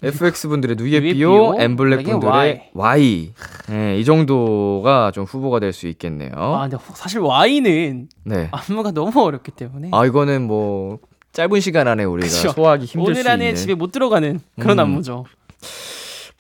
[0.01, 1.13] FX 분들의 누에 누에 비오,
[1.55, 3.33] 비오, 엠블랙 분들의 Y.
[3.69, 6.31] 네, 이 정도가 좀 후보가 될 수 있겠네요.
[6.37, 8.49] 아, 근데 사실 Y는 네.
[8.53, 10.99] 안무가 너무 어렵기 때문에 아, 이거는 뭐
[11.33, 12.51] 짧은 시간 안에 우리가 그쵸.
[12.53, 13.61] 소화하기 힘들 오늘 수 안에 있는.
[13.61, 14.85] 집에 못 들어가는 그런 음.
[14.85, 15.25] 안무죠.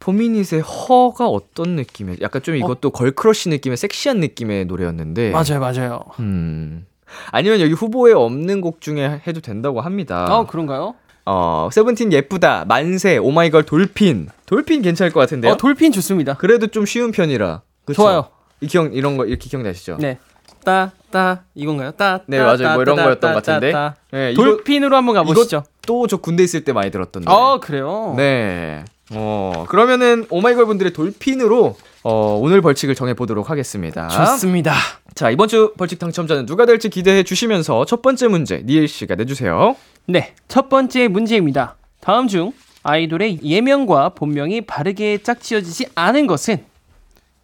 [0.08, 2.16] 포미닛의 Huh가 어떤 느낌이에요?
[2.22, 5.32] 약간 좀 이것도 girl crush 느낌의 섹시한 느낌의 노래였는데.
[5.32, 6.00] 맞아요, 맞아요.
[6.20, 6.86] 음.
[7.30, 10.26] 아니면 여기 후보에 없는 곡 중에 해도 된다고 합니다.
[10.30, 10.94] 아, 그런가요?
[11.26, 14.28] 어, 세븐틴 예쁘다, 만세, 오마이걸 Dolphin.
[14.46, 15.52] Dolphin 괜찮을 것 같은데요?
[15.52, 16.34] 어, Dolphin 좋습니다.
[16.38, 17.60] 그래도 좀 쉬운 편이라.
[17.84, 18.02] 그쵸?
[18.02, 18.28] 좋아요.
[18.62, 19.98] 이 기억 이런 거 이렇게 기억나시죠?
[20.00, 20.18] 네.
[20.64, 21.90] 따, 따, 이건가요?
[21.92, 22.56] 따, 네, 따, 맞아요.
[22.58, 23.72] 따, 뭐 이런 따, 거였던 따, 것 같은데.
[24.10, 25.64] 네, Dolphin으로 한번 가보시죠.
[25.86, 27.34] 또 저 군대 있을 때 많이 들었던 노래.
[27.36, 28.14] 아, 그래요?
[28.16, 28.84] 네.
[29.14, 34.08] 어, 그러면은 오마이걸 분들의 돌핀으로 어, 오늘 벌칙을 정해 보도록 하겠습니다.
[34.08, 34.74] 좋습니다.
[35.14, 39.24] 자, 이번 주 벌칙 당첨자는 누가 될지 기대해 주시면서 첫 번째 문제 니엘 씨가 내
[39.24, 39.76] 주세요.
[40.06, 41.76] 네, 첫 번째 문제입니다.
[42.00, 46.64] 다음 중 아이돌의 예명과 본명이 바르게 짝지어지지 않은 것은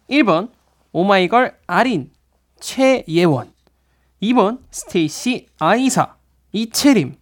[0.09, 0.49] 1번
[0.91, 2.09] 오마이걸 아린
[2.59, 3.51] 최예원
[4.21, 6.15] 2번 스테이시 아이사
[6.53, 7.15] 이채림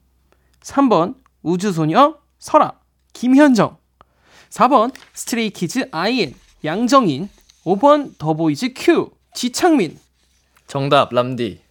[0.62, 2.74] 3번 우주소녀 설아
[3.14, 3.78] 김현정
[4.54, 7.30] 4번 스트레이키즈 아이엔 양정인
[7.66, 9.98] 5번 더보이즈 큐 지창민
[10.68, 11.62] 정답 람디.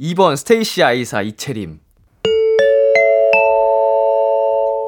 [0.00, 1.80] 2번 스테이시 아이사 이채림.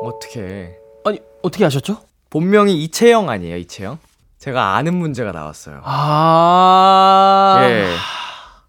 [0.02, 0.76] 어떻게?
[1.04, 2.02] 아니 어떻게 아셨죠?
[2.30, 3.98] 본명이 이채영 아니에요, 이채영?
[4.38, 5.82] 제가 아는 문제가 나왔어요.
[5.84, 7.58] 아...
[7.64, 7.92] 예.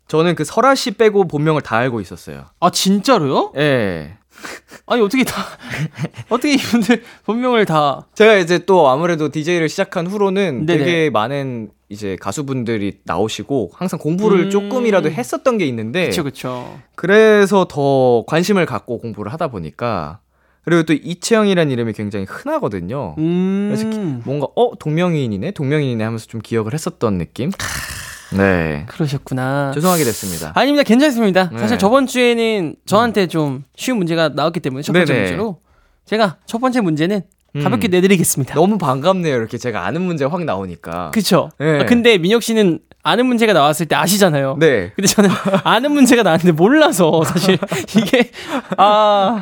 [0.08, 2.46] 저는 그 설아 씨 빼고 본명을 다 알고 있었어요.
[2.60, 3.54] 아 진짜로요?
[3.58, 4.18] 예.
[4.88, 5.42] 아니 어떻게 다
[6.30, 10.80] 어떻게 이분들 본명을 다 제가 이제 또 아무래도 DJ를 시작한 후로는 네네.
[10.84, 14.50] 되게 많은 이제 가수분들이 나오시고 항상 공부를 음.
[14.50, 20.20] 조금이라도 했었던 게 있는데 그쵸 그쵸 그래서 더 관심을 갖고 공부를 하다 보니까
[20.64, 23.16] 그리고 또 이채영이라는 이름이 굉장히 흔하거든요.
[23.16, 27.52] 그래서 기- 음 뭔가 어 동명이인이네 동명이인이네 하면서 좀 기억을 했었던 느낌.
[28.38, 30.52] 네 그러셨구나 죄송하게 됐습니다.
[30.56, 31.58] 아닙니다 괜찮습니다 네.
[31.60, 35.22] 사실 저번 주에는 저한테 좀 쉬운 문제가 나왔기 때문에 첫 번째 네네.
[35.24, 35.60] 문제로
[36.06, 37.22] 제가 첫 번째 문제는
[37.56, 37.62] 음.
[37.64, 41.12] 가볍게 내드리겠습니다 너무 반갑네요 이렇게 제가 아는 문제 확 나오니까.
[41.14, 41.82] 그쵸 네.
[41.82, 44.92] 아, 근데 민혁 씨는 아는 문제가 나왔을 때 아시잖아요 네.
[44.96, 45.30] 근데 저는
[45.66, 47.58] 아는 문제가 나왔는데 몰라서 사실
[47.98, 48.32] 이게
[48.78, 49.42] 아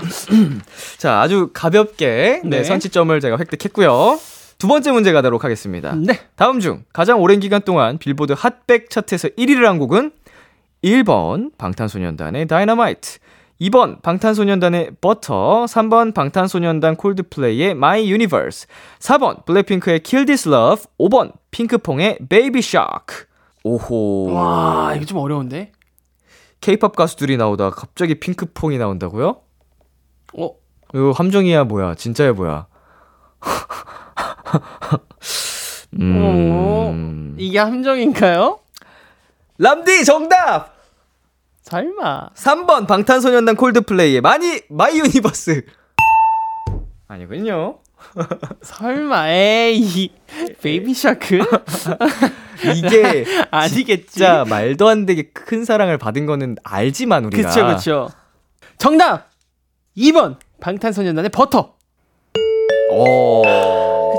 [0.97, 2.63] 자 아주 가볍게 네, 네.
[2.63, 4.19] 선취점을 제가 획득했고요.
[4.59, 5.95] 두 번째 문제 가도록 하겠습니다.
[5.95, 6.19] 네.
[6.35, 10.11] 다음 중 가장 오랜 기간 동안 빌보드 핫백 차트에서 1위를 한 곡은
[10.83, 13.19] 1번 방탄소년단의 다이너마이트,
[13.61, 18.67] 2번 방탄소년단의 버터, 3번 방탄소년단 콜드플레이의 My Universe,
[18.99, 23.27] 4번 블랙핑크의 Kill This Love, 5번 핑크퐁의 Baby Shark.
[23.63, 24.33] 오호.
[24.33, 25.71] 와, 이거 좀 어려운데?
[26.59, 29.37] 케이팝 가수들이 나오다가 갑자기 핑크퐁이 나온다고요?
[30.37, 30.49] 어,
[30.93, 31.95] 이거 함정이야 뭐야?
[31.95, 32.67] 진짜야 뭐야?
[35.99, 37.35] 음.
[37.37, 38.59] 이게 함정인가요?
[39.57, 40.77] 람디 정답!
[41.63, 42.29] 설마.
[42.33, 45.65] 3번 방탄소년단 콜드플레이의 My My Universe.
[47.07, 47.79] 아니군요.
[48.61, 50.11] 설마, 에이.
[50.61, 51.39] Baby Shark?
[52.75, 54.07] 이게 아니겠지.
[54.07, 57.49] 진짜 말도 안 되게 큰 사랑을 받은 거는 알지만 우리가.
[57.49, 58.09] 그쵸, 그쵸.
[58.77, 59.29] 정답!
[59.97, 60.37] 2번.
[60.61, 61.75] 방탄소년단의 버터.
[62.91, 63.43] 오.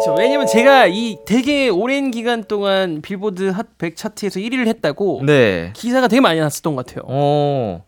[0.00, 0.14] 그쵸.
[0.18, 5.72] 왜냐면 제가 이 되게 오랜 기간 동안 빌보드 핫 100 차트에서 1위를 했다고 네.
[5.74, 7.04] 기사가 되게 많이 났었던 것 같아요.
[7.06, 7.84] 어.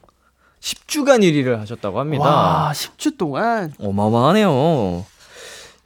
[0.61, 2.25] 10주간 1위를 하셨다고 합니다.
[2.25, 3.73] 와, 10주 동안.
[3.81, 5.05] 어마어마하네요.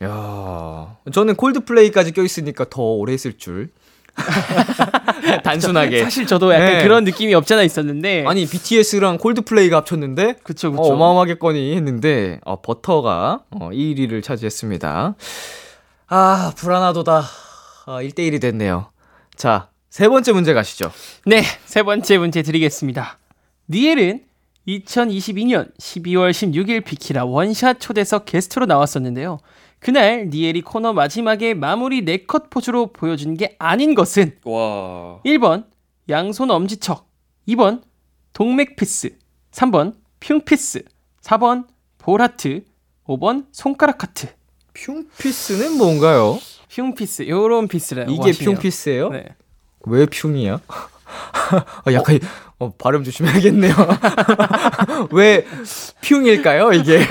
[0.05, 3.71] 야, 저는 콜드플레이까지 껴 있으니까 더 오래 했을 줄.
[5.43, 6.03] 단순하게.
[6.03, 6.83] 사실 저도 약간 네.
[6.83, 8.25] 그런 느낌이 없잖아 있었는데.
[8.27, 10.83] 아니 BTS랑 콜드플레이가 합쳤는데 그쵸, 그쵸.
[10.83, 15.15] 어, 어마어마하겠거니 했는데 어, 버터가 어, 1위를 차지했습니다.
[16.09, 17.23] 아 불안하도다.
[17.87, 18.91] 아, 1대1이 됐네요.
[19.35, 20.93] 자, 세 번째 문제 가시죠.
[21.25, 23.19] 네, 세 번째 문제 드리겠습니다.
[23.69, 24.25] 니엘은
[24.69, 29.39] 2022년 12월 16일 비키라 원샷 초대석 게스트로 나왔었는데요.
[29.81, 35.21] 그날 니엘이 코너 마지막에 마무리 네컷 포즈로 보여준 게 아닌 것은 와.
[35.25, 35.67] 1번
[36.09, 37.09] 양손 엄지척,
[37.49, 37.83] 2번
[38.33, 39.19] 동맥 peace,
[39.51, 40.85] 3번 흉 peace,
[41.23, 41.67] 4번
[41.99, 42.65] 볼 하트,
[43.07, 44.36] 5번 손가락 하트.
[44.77, 46.39] 흉peace는 뭔가요?
[46.69, 48.33] 흉peace, 요런 peace라고 이게.
[48.33, 49.09] 흉peace예요?
[49.09, 49.25] 네.
[49.87, 50.61] 왜 흉이야?
[51.85, 52.19] 아, 약간
[52.59, 53.75] 어, 발음 조심해야겠네요.
[55.13, 55.47] 왜
[56.03, 56.99] 흉일까요, 이게?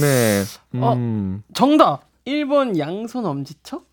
[0.00, 0.44] 네.
[0.74, 1.42] 음.
[1.54, 2.02] 정답!
[2.26, 3.84] 1번 양손 엄지척?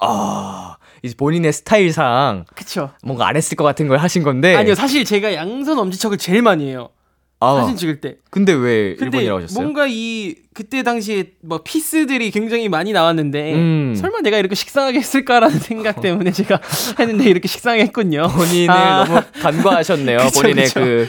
[0.00, 2.90] 아, 이제 본인의 스타일상 그쵸.
[3.02, 4.54] 뭔가 안 했을 것 같은 걸 하신 건데.
[4.54, 6.88] 아니요, 사실 제가 양손 엄지척을 제일 많이 해요.
[7.38, 8.16] 아, 사진 찍을 때.
[8.30, 9.62] 근데 왜 근데 일본이라고 하셨어요?
[9.62, 13.94] 뭔가 이 그때 당시에 뭐 피스들이 굉장히 많이 나왔는데 음.
[13.94, 16.58] 설마 내가 이렇게 식상하게 했을까라는 생각 때문에 제가
[16.98, 18.26] 했는데 이렇게 식상하게 했군요.
[18.28, 19.04] 본인을 아.
[19.04, 20.16] 너무 간과하셨네요.
[20.32, 20.80] 그쵸, 본인의 그쵸.
[20.80, 21.08] 그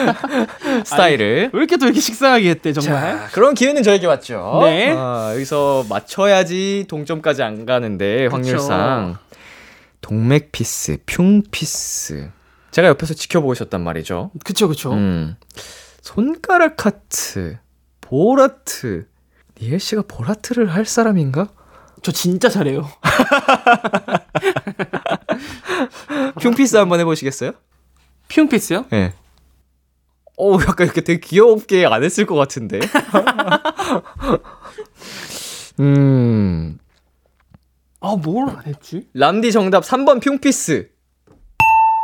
[0.86, 1.50] 스타일을.
[1.52, 3.18] 왜 이렇게 또 이렇게 식상하게 했대 정말?
[3.18, 4.60] 자, 그런 기회는 저에게 왔죠.
[4.62, 4.94] 네.
[4.96, 9.18] 아, 여기서 맞춰야지 동점까지 안 가는데 확률상
[10.00, 12.30] 동맥 peace, 흉 peace.
[12.74, 14.32] 제가 옆에서 지켜보고 있었단 말이죠.
[14.44, 14.92] 그쵸 그쵸.
[14.94, 15.36] 음.
[16.02, 17.56] 손가락 하트,
[18.00, 19.06] 볼하트.
[19.62, 21.46] 니엘 씨가 볼하트를 할 사람인가?
[22.02, 22.90] 저 진짜 잘해요.
[26.40, 27.52] 흉peace 한번 해보시겠어요?
[28.28, 28.86] 흉peace요?
[28.90, 28.96] 예.
[28.96, 29.12] 네.
[30.36, 32.80] 어, 약간 이렇게 되게 귀엽게 안 했을 것 같은데.
[35.78, 36.76] 음.
[38.00, 39.06] 아 뭘 안 했지?
[39.14, 40.90] 람디 정답 3번 흉피스.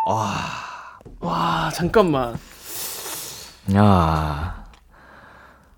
[0.04, 2.38] 와 잠깐만.
[3.74, 4.64] 야.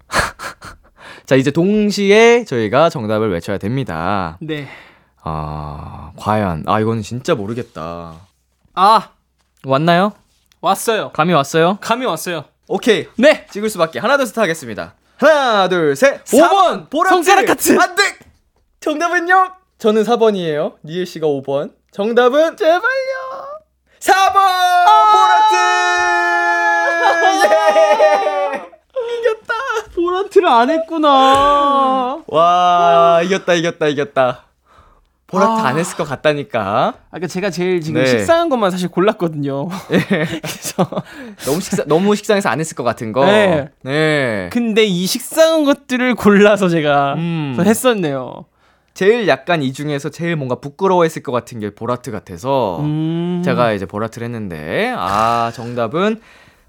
[1.26, 4.38] 자, 이제 동시에 저희가 정답을 외쳐야 됩니다.
[4.40, 4.68] 네.
[5.22, 6.64] 아, 과연.
[6.66, 8.14] 아, 이거는 진짜 모르겠다.
[8.74, 9.10] 아
[9.64, 10.12] 왔나요?
[10.60, 11.10] 왔어요.
[11.12, 11.78] 감이 왔어요?
[11.80, 12.44] 감이 왔어요.
[12.68, 13.08] 오케이.
[13.16, 13.46] 네.
[13.50, 13.98] 찍을 수밖에.
[13.98, 14.94] 하나, 둘, 셋 하겠습니다.
[15.18, 16.24] 하나, 둘, 셋.
[16.24, 16.48] 5번!
[16.48, 16.90] 4번!
[16.90, 17.14] 보라트!
[17.22, 17.78] 손가락 하트!
[17.78, 18.02] 안 돼!
[18.80, 19.52] 정답은요?
[19.78, 20.76] 저는 4번이에요.
[20.84, 21.72] 니엘 씨가 5번.
[21.90, 22.56] 정답은?
[22.56, 23.21] 제발요!
[24.02, 24.34] 4번!
[25.12, 25.54] 보라트!
[27.46, 28.72] 예!
[29.94, 32.22] 보라트를 안 했구나.
[32.26, 34.44] 와, 이겼다, 이겼다, 이겼다.
[35.28, 35.66] 보라트 아.
[35.68, 36.94] 안 했을 것 같다니까.
[37.10, 38.06] 아까 제가 제일 지금 네.
[38.06, 39.68] 식상한 것만 사실 골랐거든요.
[39.88, 40.88] 그래서
[41.46, 43.24] 너무 식상, 너무 식상해서 안 했을 것 같은 거.
[43.24, 43.68] 네.
[43.82, 44.50] 네.
[44.52, 47.54] 근데 이 식상한 것들을 골라서 제가 음.
[47.56, 48.44] 또 했었네요.
[48.94, 52.80] 제일 약간 이 중에서 제일 뭔가 부끄러워했을 것 같은 게 보라트 같아서.
[52.80, 53.42] 음.
[53.44, 56.20] 제가 이제 보라트를 했는데, 아, 정답은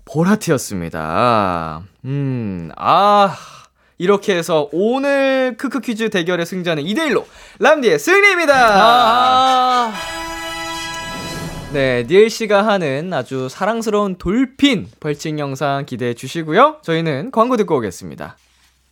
[0.05, 1.83] 보라트였습니다.
[2.05, 3.35] 음, 아,
[3.97, 7.25] 이렇게 해서 오늘 크크 퀴즈 대결의 승자는 2대 1로
[7.59, 8.53] 람디의 승리입니다!
[8.55, 9.93] 아.
[11.73, 16.77] 네, 니엘 씨가 하는 아주 사랑스러운 돌핀 벌칙 영상 기대해 주시고요.
[16.83, 18.37] 저희는 광고 듣고 오겠습니다.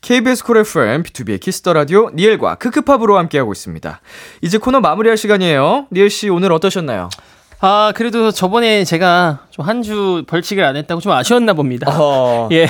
[0.02, 4.02] KBS Cool FM, 비투비의 Kiss the Radio, 니엘과 ㅋㅋ팝으로 함께하고 있습니다.
[4.42, 5.88] 이제 코너 마무리할 시간이에요.
[5.92, 7.10] 니엘 씨 오늘 어떠셨나요?
[7.60, 11.92] 아, 그래도 저번에 제가 좀 한 주 벌칙을 안 했다고 좀 아쉬웠나 봅니다.
[11.96, 12.68] 어, 예.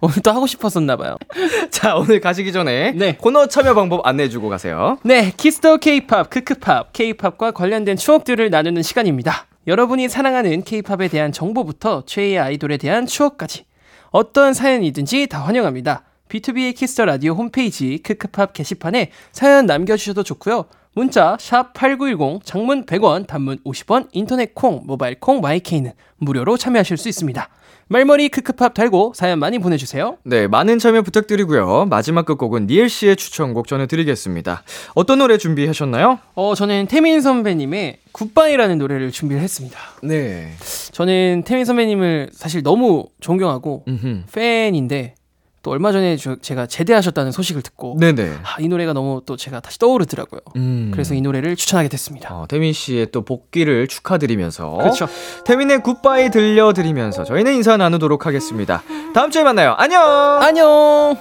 [0.00, 1.18] 오늘 또 하고 싶었었나 봐요.
[1.70, 3.16] 자, 오늘 가시기 전에 네.
[3.20, 4.96] 코너 참여 방법 안내해 주고 가세요.
[5.02, 9.44] 네, 키스 더 케이팝, ㅋㅋ팝, 케이팝과 관련된 추억들을 나누는 시간입니다.
[9.66, 13.66] 여러분이 사랑하는 케이팝에 대한 정보부터 최애 아이돌에 대한 추억까지
[14.10, 16.04] 어떤 사연이든지 다 환영합니다.
[16.32, 20.64] 비투비의 Kiss the Radio 홈페이지 ㅋㅋ팝 게시판에 사연 남겨주셔도 좋고요.
[20.94, 27.48] 문자 샵8910 장문 100원 단문 50원 인터넷 콩 모바일 콩 마이케이는 무료로 참여하실 수 있습니다.
[27.88, 30.16] 말머리 ㅋㅋ팝 달고 사연 많이 보내주세요.
[30.24, 31.86] 네, 많은 참여 부탁드리고요.
[31.90, 34.62] 마지막 끝곡은 니엘 씨의 추천곡 전해드리겠습니다.
[34.94, 36.18] 어떤 노래 준비하셨나요?
[36.34, 39.78] 어, 저는 태민 선배님의 굿바이라는 노래를 준비를 했습니다.
[40.02, 40.52] 네.
[40.92, 44.22] 저는 태민 선배님을 사실 너무 존경하고 음흠.
[44.32, 45.14] 팬인데
[45.62, 48.32] 또 얼마 전에 저- 제가 제대하셨다는 소식을 듣고 네네.
[48.42, 50.40] 아, 이 노래가 너무 또 제가 다시 떠오르더라고요.
[50.56, 50.90] 음.
[50.92, 52.34] 그래서 이 노래를 추천하게 됐습니다.
[52.34, 55.06] 어, 태민 씨의 또 복귀를 축하드리면서 그렇죠.
[55.44, 58.82] 태민의 굿바이 들려드리면서 저희는 인사 나누도록 하겠습니다.
[59.14, 59.74] 다음 주에 만나요.
[59.78, 60.02] 안녕.
[60.42, 61.16] 안녕.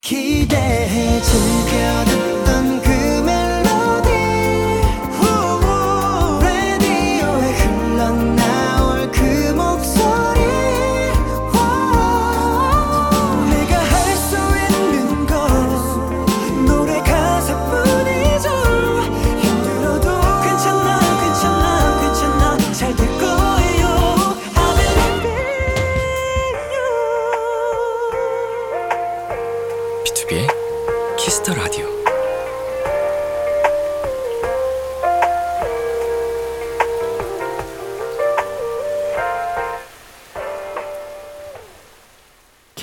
[0.00, 2.27] 기대해 즐겨듣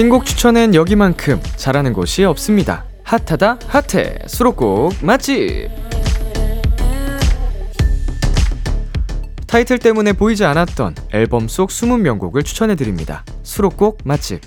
[0.00, 2.86] 띵곡 추천엔 여기만큼 잘하는 곳이 없습니다.
[3.04, 4.14] 핫하다 핫해.
[4.28, 5.68] 수록곡 맛집.
[9.46, 13.26] 타이틀 때문에 보이지 않았던 앨범 속 숨은 명곡을 추천해드립니다.
[13.42, 14.40] 수록곡 맛집.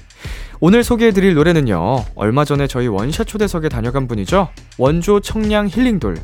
[0.60, 4.50] 오늘 소개해드릴 노래는요 얼마 전에 저희 원샷 초대석에 다녀간 분이죠?
[4.80, 6.18] 원조 청량 힐링돌.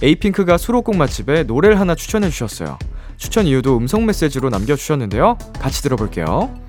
[0.00, 2.78] 에이핑크가 수록곡 맛집에 노래를 하나 추천해주셨어요.
[3.16, 5.38] 추천 이유도 음성 메시지로 남겨주셨는데요.
[5.58, 6.65] 같이 들어볼게요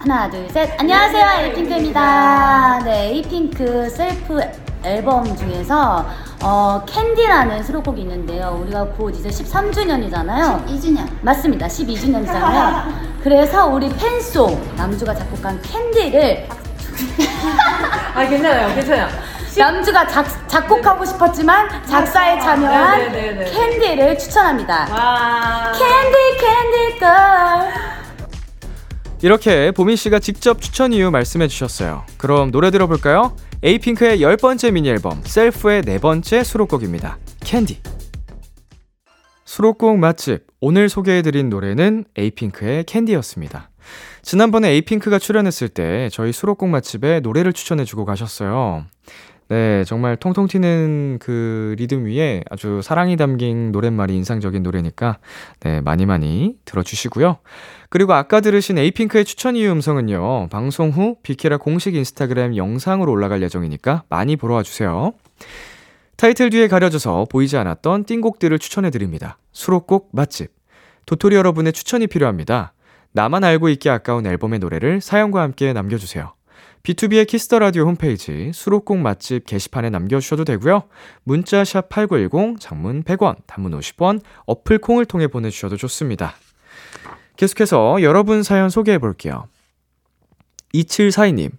[0.00, 0.80] 하나 둘 셋.
[0.80, 1.44] 안녕하세요.
[1.48, 2.80] 에이핑크입니다.
[2.84, 4.40] 네 에이핑크 셀프
[4.82, 6.06] 앨범 중에서
[6.42, 8.58] 어, 캔디라는 수록곡이 있는데요.
[8.62, 10.66] 우리가 곧 이제 13주년이잖아요.
[10.66, 11.06] 12주년.
[11.20, 11.66] 맞습니다.
[11.66, 12.84] 12주년이잖아요.
[13.22, 16.48] 그래서 우리 팬송 남주가 작곡한 캔디를
[18.14, 19.08] 아 괜찮아요, 괜찮아요.
[19.58, 23.50] 남주가 작, 작곡하고 싶었지만 작사에 참여한 네, 네, 네, 네.
[23.50, 24.88] 캔디를 추천합니다.
[24.90, 25.72] 와.
[25.72, 27.99] Candy candy girl
[29.22, 32.04] 이렇게 보민 씨가 직접 추천 이유 말씀해 주셨어요.
[32.16, 33.36] 그럼 노래 들어볼까요?
[33.62, 37.18] 에이핑크의 열 번째 미니 앨범 SELF의 네 번째 수록곡입니다.
[37.40, 37.80] 캔디.
[39.44, 43.70] 수록곡 맛집 오늘 소개해 드린 노래는 에이핑크의 캔디였습니다.
[44.22, 48.86] 지난번에 에이핑크가 출연했을 때 저희 수록곡 맛집에 노래를 추천해 주고 가셨어요.
[49.50, 55.18] 네, 정말 통통 튀는 그 리듬 위에 아주 사랑이 담긴 노랫말이 인상적인 노래니까
[55.58, 57.38] 네, 많이 많이 들어주시고요.
[57.88, 64.04] 그리고 아까 들으신 에이핑크의 추천 이유 음성은요, 방송 후 비키라 공식 인스타그램 영상으로 올라갈 예정이니까
[64.08, 65.14] 많이 보러 와주세요.
[66.14, 69.36] 타이틀 뒤에 가려져서 보이지 않았던 띵곡들을 추천해드립니다.
[69.50, 70.52] 수록곡 맛집.
[71.06, 72.72] 도토리 여러분의 추천이 필요합니다.
[73.10, 76.34] 나만 알고 있기 아까운 앨범의 노래를 사연과 함께 남겨주세요.
[76.82, 80.84] 비투비의 Kiss the Radio 홈페이지 수록곡 맛집 게시판에 남겨주셔도 되고요.
[81.24, 86.34] 문자 샵 #8910 장문 100원, 단문 50원, 어플 콩을 통해 보내주셔도 좋습니다.
[87.36, 89.46] 계속해서 여러분 사연 소개해 볼게요.
[90.74, 91.50] 2742님.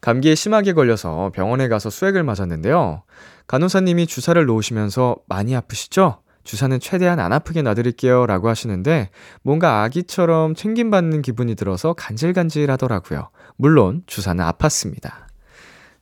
[0.00, 3.02] 감기에 심하게 걸려서 병원에 가서 수액을 맞았는데요.
[3.46, 6.20] 간호사님이 주사를 놓으시면서 많이 아프시죠?
[6.44, 8.26] 주사는 최대한 안 아프게 놔드릴게요.
[8.26, 9.10] 라고 하시는데
[9.42, 13.30] 뭔가 아기처럼 챙김받는 기분이 들어서 간질간질 하더라고요.
[13.56, 15.28] 물론 주사는 아팠습니다.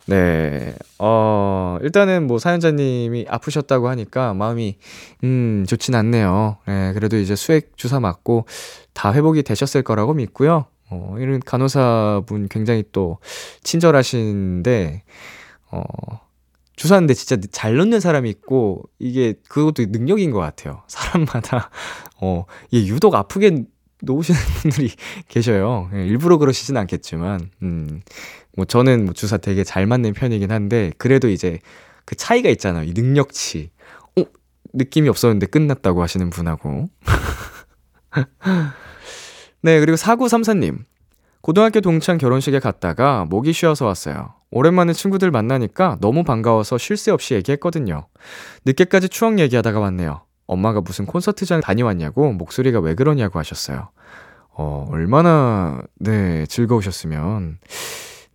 [0.09, 4.79] 네, 어, 일단은 뭐 사연자님이 아프셨다고 하니까 마음이,
[5.25, 6.59] 음, 좋진 않네요.
[6.69, 8.47] 예, 그래도 이제 수액 주사 맞고
[8.93, 10.67] 다 회복이 되셨을 거라고 믿고요.
[10.91, 13.19] 어, 이런 간호사분 굉장히 또
[13.65, 15.03] 친절하신데,
[15.73, 15.83] 어,
[16.77, 20.83] 주사인데 진짜 잘 넣는 사람이 있고, 이게 그것도 능력인 것 같아요.
[20.89, 21.71] 사람마다,
[22.21, 23.65] 어, 이게 유독 아프게
[24.03, 24.91] 놓으시는 분들이
[25.29, 25.91] 계셔요.
[25.95, 28.03] 예, 일부러 그러시진 않겠지만, 음,
[28.57, 31.59] 뭐 저는 뭐 주사 되게 잘 맞는 편이긴 한데 그래도 이제
[32.05, 32.85] 그 차이가 있잖아요.
[32.85, 33.71] 이 능력치.
[34.19, 34.25] 어,
[34.73, 36.89] 느낌이 없었는데 끝났다고 하시는 분하고.
[39.63, 40.85] 네, 그리고 4934님.
[41.47, 44.35] 고등학교 동창 결혼식에 갔다가 목이 쉬어서 왔어요.
[44.51, 48.09] 오랜만에 친구들 만나니까 너무 반가워서 쉴 새 없이 얘기했거든요.
[48.65, 50.23] 늦게까지 추억 얘기하다가 왔네요.
[50.49, 53.91] 엄마가 무슨 콘서트장 다녀왔냐고 목소리가 왜 그러냐고 하셨어요.
[54.55, 57.59] 어, 얼마나, 네, 즐거우셨으면.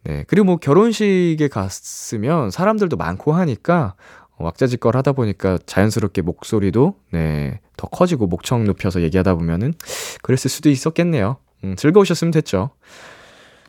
[0.06, 3.96] 네, 그리고 뭐 결혼식에 갔으면 사람들도 많고 하니까
[4.38, 9.74] 왁자지껄 하다 보니까 자연스럽게 목소리도, 네, 더 커지고 목청 높여서 얘기하다 보면은
[10.22, 11.36] 그랬을 수도 있었겠네요.
[11.64, 12.72] 음, 즐거우셨으면 됐죠.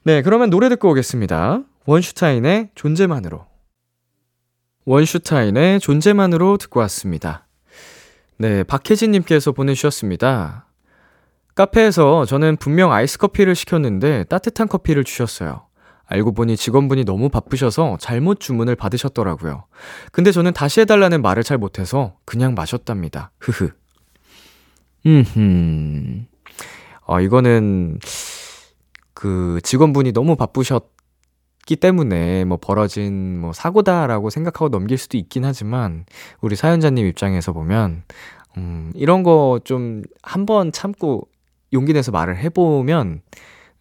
[0.04, 1.62] 네, 그러면 노래 듣고 오겠습니다.
[1.86, 3.46] 원슈타인의 존재만으로.
[4.84, 7.46] 원슈타인의 존재만으로 듣고 왔습니다.
[8.38, 10.66] 네, 박혜진님께서 보내주셨습니다.
[11.54, 15.66] 카페에서 저는 분명 아이스 커피를 시켰는데 따뜻한 커피를 주셨어요.
[16.06, 19.64] 알고 보니 직원분이 너무 바쁘셔서 잘못 주문을 받으셨더라고요.
[20.10, 23.30] 근데 저는 다시 해달라는 말을 잘 못해서 그냥 마셨답니다.
[23.38, 23.70] 흐흐.
[25.06, 26.31] 음흠.
[27.12, 27.98] 어, 이거는
[29.14, 36.06] 그 직원분이 너무 바쁘셨기 때문에 뭐 벌어진 뭐 사고다라고 생각하고 넘길 수도 있긴 하지만
[36.40, 38.04] 우리 사연자님 입장에서 보면
[38.56, 41.28] 음, 이런 거 좀 한 번 참고
[41.74, 43.20] 용기 내서 말을 해보면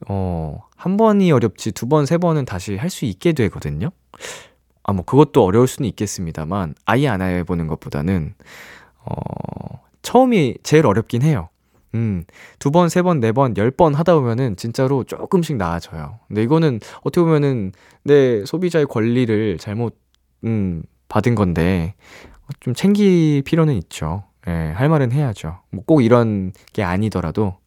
[0.10, 3.92] 어, 한 번이 어렵지 두 번, 세 번은 다시 할 수 있게 되거든요.
[4.84, 8.34] 아, 뭐 그것도 어려울 수는 있겠습니다만 아예 안 해보는 것보다는
[9.06, 9.14] 어,
[10.02, 11.50] 처음이 제일 어렵긴 해요.
[11.96, 12.24] 음,
[12.60, 16.20] 두 번, 세 번, 네 번, 열 번 하다 보면은 진짜로 조금씩 나아져요.
[16.28, 17.72] 근데 이거는 어떻게 보면은
[18.04, 19.98] 내 소비자의 권리를 잘못,
[20.46, 21.96] 음, 받은 건데,
[22.62, 24.24] 좀 챙길 필요는 있죠.
[24.48, 25.60] 예, 할 말은 해야죠.
[25.72, 27.58] 뭐 꼭 이런 게 아니더라도.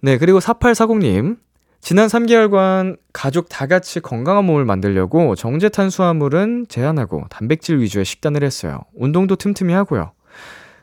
[0.00, 1.38] 네, 그리고 4840님.
[1.80, 8.80] 지난 3개월간 가족 다 같이 건강한 몸을 만들려고 정제 탄수화물은 제한하고 단백질 위주의 식단을 했어요.
[8.94, 10.12] 운동도 틈틈이 하고요.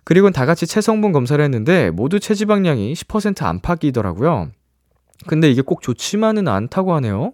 [0.09, 4.49] 그리고 다 같이 체성분 검사를 했는데 모두 체지방량이 10% 안팎이더라고요.
[5.27, 7.33] 근데 이게 꼭 좋지만은 않다고 하네요.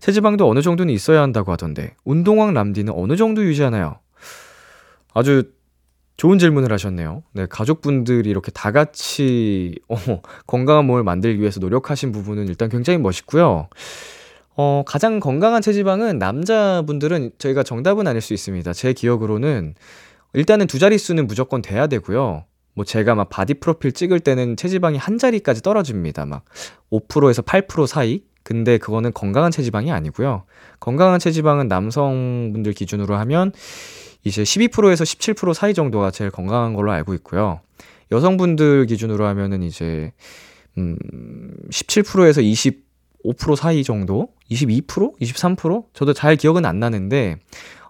[0.00, 3.98] 체지방도 어느 정도는 있어야 한다고 하던데 운동왕 람디는 어느 정도 유지하나요?
[5.12, 5.50] 아주
[6.16, 7.24] 좋은 질문을 하셨네요.
[7.34, 9.96] 네, 가족분들이 이렇게 다 같이 어,
[10.46, 13.68] 건강한 몸을 만들기 위해서 노력하신 부분은 일단 굉장히 멋있고요.
[14.56, 18.72] 어, 가장 건강한 체지방은 남자분들은 저희가 정답은 아닐 수 있습니다.
[18.72, 19.74] 제 기억으로는
[20.34, 22.44] 일단은 두 자릿수는 무조건 돼야 되고요.
[22.74, 26.26] 뭐 제가 막 body 프로필 찍을 때는 체지방이 한 자리까지 떨어집니다.
[26.26, 26.44] 막
[26.90, 28.22] 5%에서 8% 사이?
[28.42, 30.44] 근데 그거는 건강한 체지방이 아니고요.
[30.80, 33.52] 건강한 체지방은 남성분들 기준으로 하면
[34.24, 37.60] 이제 12%에서 17% 사이 정도가 제일 건강한 걸로 알고 있고요.
[38.10, 40.12] 여성분들 기준으로 하면은 이제
[40.76, 40.96] 음
[41.70, 44.28] 17%에서 25% 사이 정도?
[44.50, 45.18] 22%?
[45.20, 45.86] 23%?
[45.94, 47.38] 저도 잘 기억은 안 나는데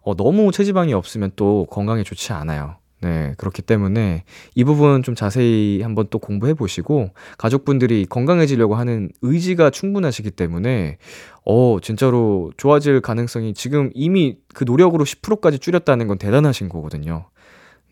[0.05, 2.77] 어 너무 체지방이 없으면 또 건강에 좋지 않아요.
[3.01, 4.25] 네, 그렇기 때문에
[4.55, 10.97] 이 부분 좀 자세히 한번 또 공부해 보시고 가족분들이 건강해지려고 하는 의지가 충분하시기 때문에
[11.45, 17.27] 어, 진짜로 좋아질 가능성이 지금 이미 그 노력으로 10%까지 줄였다는 건 대단하신 거거든요.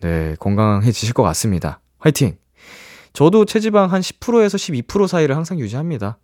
[0.00, 1.80] 네, 건강해지실 것 같습니다.
[1.98, 2.36] 화이팅!
[3.12, 6.18] 저도 체지방 한 10%에서 12% 사이를 항상 유지합니다.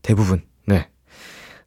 [0.00, 0.42] 대부분.
[0.66, 0.88] 네.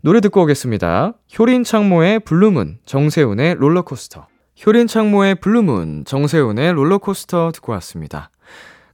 [0.02, 1.14] 노래 듣고 오겠습니다.
[1.38, 4.28] 효린 창모의 Blue Moon, 정세운의 롤러코스터.
[4.66, 8.30] 효린 창모의 Blue Moon, 정세운의 롤러코스터 듣고 왔습니다.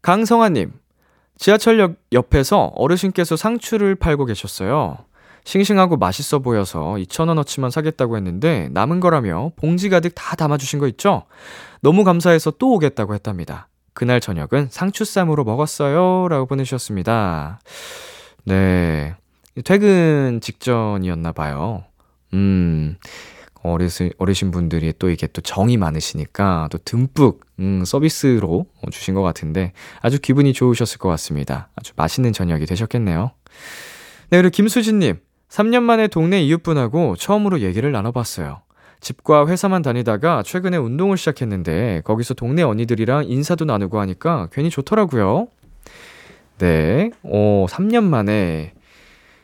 [0.02, 0.72] 강성아님,
[1.38, 4.98] 지하철역 옆에서 어르신께서 상추를 팔고 계셨어요.
[5.44, 11.24] 싱싱하고 맛있어 보여서 2,000원어치만 사겠다고 했는데 남은 거라며 봉지 가득 다 담아주신 거 있죠?
[11.82, 13.68] 너무 감사해서 또 오겠다고 했답니다.
[13.94, 16.30] 그날 저녁은 상추쌈으로 먹었어요.
[16.30, 17.60] 라고 보내주셨습니다.
[18.46, 19.16] 네.
[19.62, 21.84] 퇴근 직전이었나 봐요.
[22.34, 22.98] 음,
[23.62, 29.74] 어르신, 어르신 분들이 또 이게 또 정이 많으시니까 또 듬뿍, 음, 서비스로 주신 것 같은데
[30.02, 31.70] 아주 기분이 좋으셨을 것 같습니다.
[31.76, 33.32] 아주 맛있는 저녁이 되셨겠네요.
[34.30, 35.20] 네, 그리고 김수진님.
[35.50, 38.62] 3년 만에 동네 이웃분하고 처음으로 얘기를 나눠봤어요.
[39.02, 45.48] 집과 회사만 다니다가 최근에 운동을 시작했는데 거기서 동네 언니들이랑 인사도 나누고 하니까 괜히 좋더라고요.
[46.58, 48.74] 네, 어, 3년 만에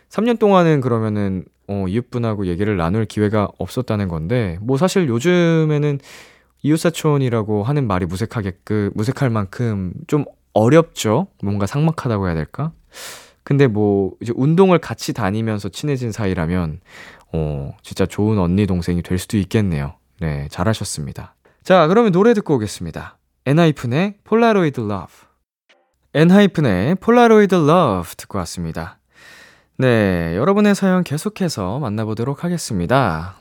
[0.09, 5.99] 3년 동안은 그러면은 어, 이웃분하고 얘기를 나눌 기회가 없었다는 건데 뭐 사실 요즘에는
[6.63, 11.27] 이웃사촌이라고 하는 말이 무색하게 그 무색할 만큼 좀 어렵죠.
[11.43, 12.71] 뭔가 삭막하다고 해야 될까?
[13.43, 16.81] 근데 뭐 이제 운동을 같이 다니면서 친해진 사이라면
[17.33, 19.93] 어, 진짜 좋은 언니 동생이 될 수도 있겠네요.
[20.19, 21.35] 네, 잘하셨습니다.
[21.63, 23.17] 자, 그러면 노래 듣고 오겠습니다.
[23.45, 25.11] 엔하이픈의 Polaroid Love.
[26.13, 28.98] 엔하이픈의 Polaroid Love 듣고 왔습니다.
[29.81, 33.37] 네, 여러분의 사연 계속해서 만나보도록 하겠습니다.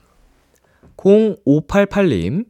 [0.97, 2.47] 0588님,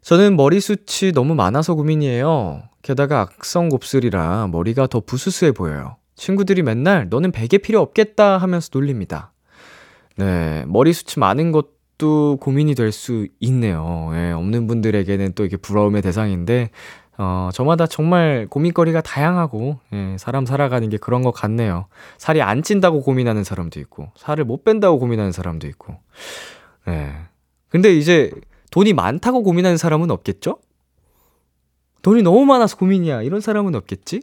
[0.00, 2.62] 저는 머리숱이 너무 많아서 고민이에요.
[2.80, 5.96] 게다가 악성 곱슬이라 머리가 더 부스스해 보여요.
[6.16, 9.34] 친구들이 맨날 너는 베개 필요 없겠다 하면서 놀립니다.
[10.16, 14.12] 네, 머리숱이 많은 것도 고민이 될 수 있네요.
[14.14, 16.70] 예, 없는 분들에게는 또 이게 부러움의 대상인데,
[17.22, 21.86] 어, 저마다 정말 고민거리가 다양하고, 예, 사람 살아가는 게 그런 것 같네요.
[22.16, 25.98] 살이 안 찐다고 고민하는 사람도 있고, 살을 못 뺀다고 고민하는 사람도 있고.
[26.88, 27.12] 예.
[27.68, 28.30] 근데 이제
[28.70, 30.60] 돈이 많다고 고민하는 사람은 없겠죠?
[32.00, 33.20] 돈이 너무 많아서 고민이야.
[33.20, 34.22] 이런 사람은 없겠지?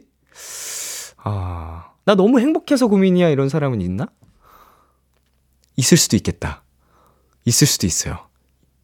[1.18, 3.28] 아, 나 너무 행복해서 고민이야.
[3.28, 4.08] 이런 사람은 있나?
[5.76, 6.64] 있을 수도 있겠다.
[7.44, 8.18] 있을 수도 있어요.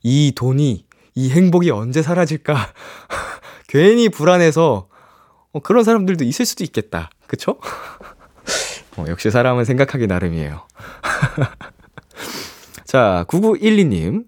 [0.04, 0.86] 이 돈이,
[1.16, 2.54] 이 행복이 언제 사라질까?
[3.74, 4.86] 괜히 불안해서
[5.52, 7.10] 어, 그런 사람들도 있을 수도 있겠다.
[7.26, 7.58] 그쵸?
[8.96, 10.62] 어, 역시 사람은 생각하기 나름이에요.
[12.86, 14.26] 자, 9912님.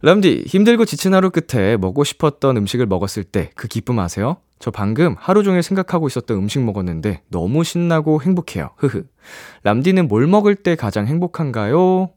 [0.00, 4.38] 람디, 힘들고 지친 하루 끝에 먹고 싶었던 음식을 먹었을 때 그 기쁨 아세요?
[4.58, 8.70] 저 방금 하루 종일 생각하고 있었던 음식 먹었는데 너무 신나고 행복해요.
[8.78, 9.04] 흐흐.
[9.64, 12.08] 람디는 뭘 먹을 때 가장 행복한가요?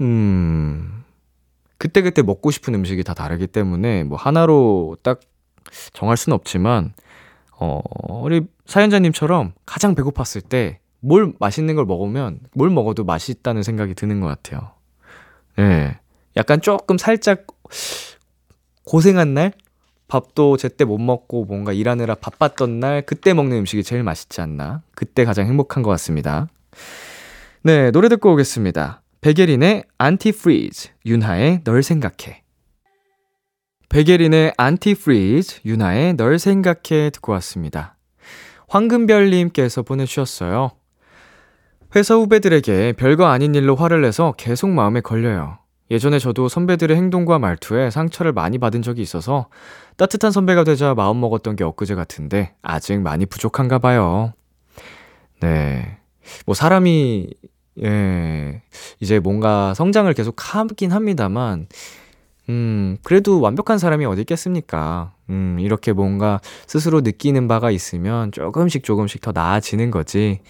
[0.00, 1.03] 음.
[1.78, 5.20] 그때그때 먹고 싶은 음식이 다 다르기 때문에 뭐 하나로 딱
[5.92, 6.92] 정할 수는 없지만
[7.58, 7.80] 어,
[8.22, 14.26] 우리 사연자님처럼 가장 배고팠을 때 뭘 맛있는 걸 먹으면 뭘 먹어도 맛있다는 생각이 드는 것
[14.26, 14.70] 같아요.
[15.58, 15.62] 예.
[15.62, 15.98] 네.
[16.36, 17.46] 약간 조금 살짝
[18.86, 19.52] 고생한 날?
[20.08, 24.82] 밥도 제때 못 먹고 뭔가 일하느라 바빴던 날, 그때 먹는 음식이 제일 맛있지 않나?
[24.94, 26.48] 그때 가장 행복한 것 같습니다.
[27.62, 29.02] 네, 노래 듣고 오겠습니다.
[29.24, 32.42] 백예린의 Antifreeze, 윤하의 널 생각해.
[33.88, 37.96] 백예린의 Antifreeze, 윤하의 널 생각해 듣고 왔습니다.
[38.68, 40.72] 황금별님께서 보내주셨어요.
[41.96, 45.56] 회사 후배들에게 별거 아닌 일로 화를 내서 계속 마음에 걸려요.
[45.90, 49.48] 예전에 저도 선배들의 행동과 말투에 상처를 많이 받은 적이 있어서
[49.96, 54.34] 따뜻한 선배가 되자 마음 먹었던 게 엊그제 같은데 아직 많이 부족한가 봐요.
[55.40, 55.96] 네.
[56.44, 57.30] 뭐 사람이
[57.82, 58.62] 예.
[59.00, 61.66] 이제 뭔가 성장을 계속 하긴 합니다만
[62.48, 65.12] 음, 그래도 완벽한 사람이 어디 있겠습니까?
[65.30, 70.40] 음, 이렇게 뭔가 스스로 느끼는 바가 있으면 조금씩 조금씩 더 나아지는 거지.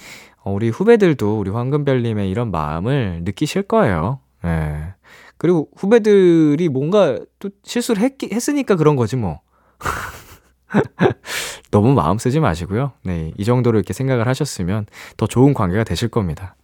[0.43, 4.21] 어, 우리 후배들도 우리 황금별님의 이런 마음을 느끼실 거예요.
[4.45, 4.95] 예.
[5.39, 9.41] 그리고 후배들이 뭔가 또 실수를 했, 했으니까 그런 거지 뭐.
[11.71, 12.93] 너무 마음 쓰지 마시고요.
[13.03, 16.57] 네, 이 정도로 이렇게 생각을 하셨으면 더 좋은 관계가 되실 겁니다.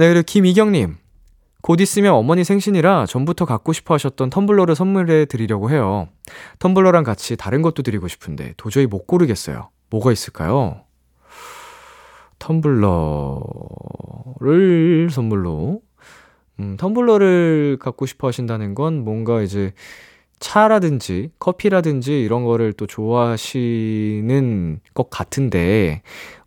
[0.00, 0.96] 네, 그리고 김희경님.
[1.60, 6.08] 곧 있으면 어머니 생신이라 전부터 갖고 싶어 하셨던 텀블러를 선물해 드리려고 해요.
[6.58, 9.68] 텀블러랑 같이 다른 것도 드리고 싶은데 도저히 못 고르겠어요.
[9.90, 10.84] 뭐가 있을까요?
[12.38, 12.80] 텀블러를
[15.10, 15.82] 선물로
[16.60, 19.74] 음, 텀블러를 갖고 싶어 하신다는 건 뭔가 이제
[20.38, 26.00] 차라든지 커피라든지 이런 거를 또 좋아하시는 것 같은데,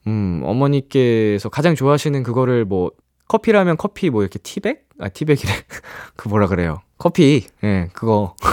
[0.08, 2.92] 음, 어머니께서 가장 좋아하시는 그거를 뭐,
[3.28, 4.88] 커피라면 커피 뭐 이렇게 티백?
[5.00, 5.52] 아, 티백이래.
[6.16, 6.82] 그 뭐라 그래요.
[6.98, 8.36] 커피, 예, 네, 그거.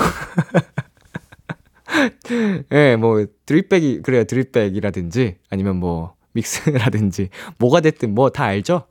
[2.31, 4.25] 예, 네, 뭐, 드립백이, 그래요.
[4.25, 8.87] 드립백이라든지, 아니면 뭐, 믹스라든지, 뭐가 됐든 뭐 다 알죠?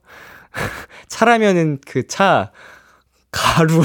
[1.08, 2.52] 차라면은 그 차,
[3.32, 3.84] 가루.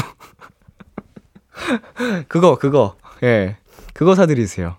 [2.29, 2.97] 그거, 그거.
[3.23, 3.57] 예.
[3.93, 4.77] 그거 사드리세요.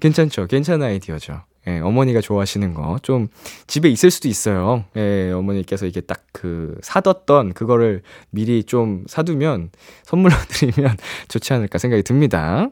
[0.00, 0.46] 괜찮죠?
[0.48, 1.42] 괜찮은 아이디어죠.
[1.68, 2.98] 예, 어머니가 좋아하시는 거.
[3.02, 3.28] 좀
[3.68, 4.84] 집에 있을 수도 있어요.
[4.96, 9.70] 예, 어머니께서 이게 딱 그 사뒀던 그거를 미리 좀 사두면
[10.04, 10.96] 선물로 드리면
[11.26, 12.68] 좋지 않을까 생각이 듭니다.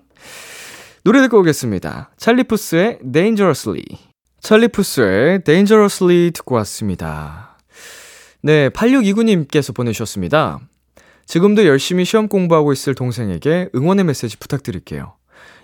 [1.03, 2.11] 노래 듣고 오겠습니다.
[2.16, 3.82] 찰리푸스의 Dangerously.
[4.40, 7.59] 찰리푸스의 Dangerously 듣고 왔습니다.
[8.42, 10.61] 네, 8629님께서 보내주셨습니다.
[11.26, 15.14] 지금도 열심히 시험 공부하고 있을 동생에게 응원의 메시지 부탁드릴게요.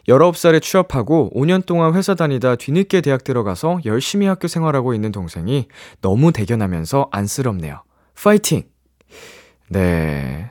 [0.09, 5.69] 19살에 취업하고 5년 동안 회사 다니다 뒤늦게 대학 들어가서 열심히 학교 생활하고 있는 동생이
[6.01, 7.83] 너무 대견하면서 안쓰럽네요.
[8.21, 8.65] 파이팅!
[9.69, 10.51] 네.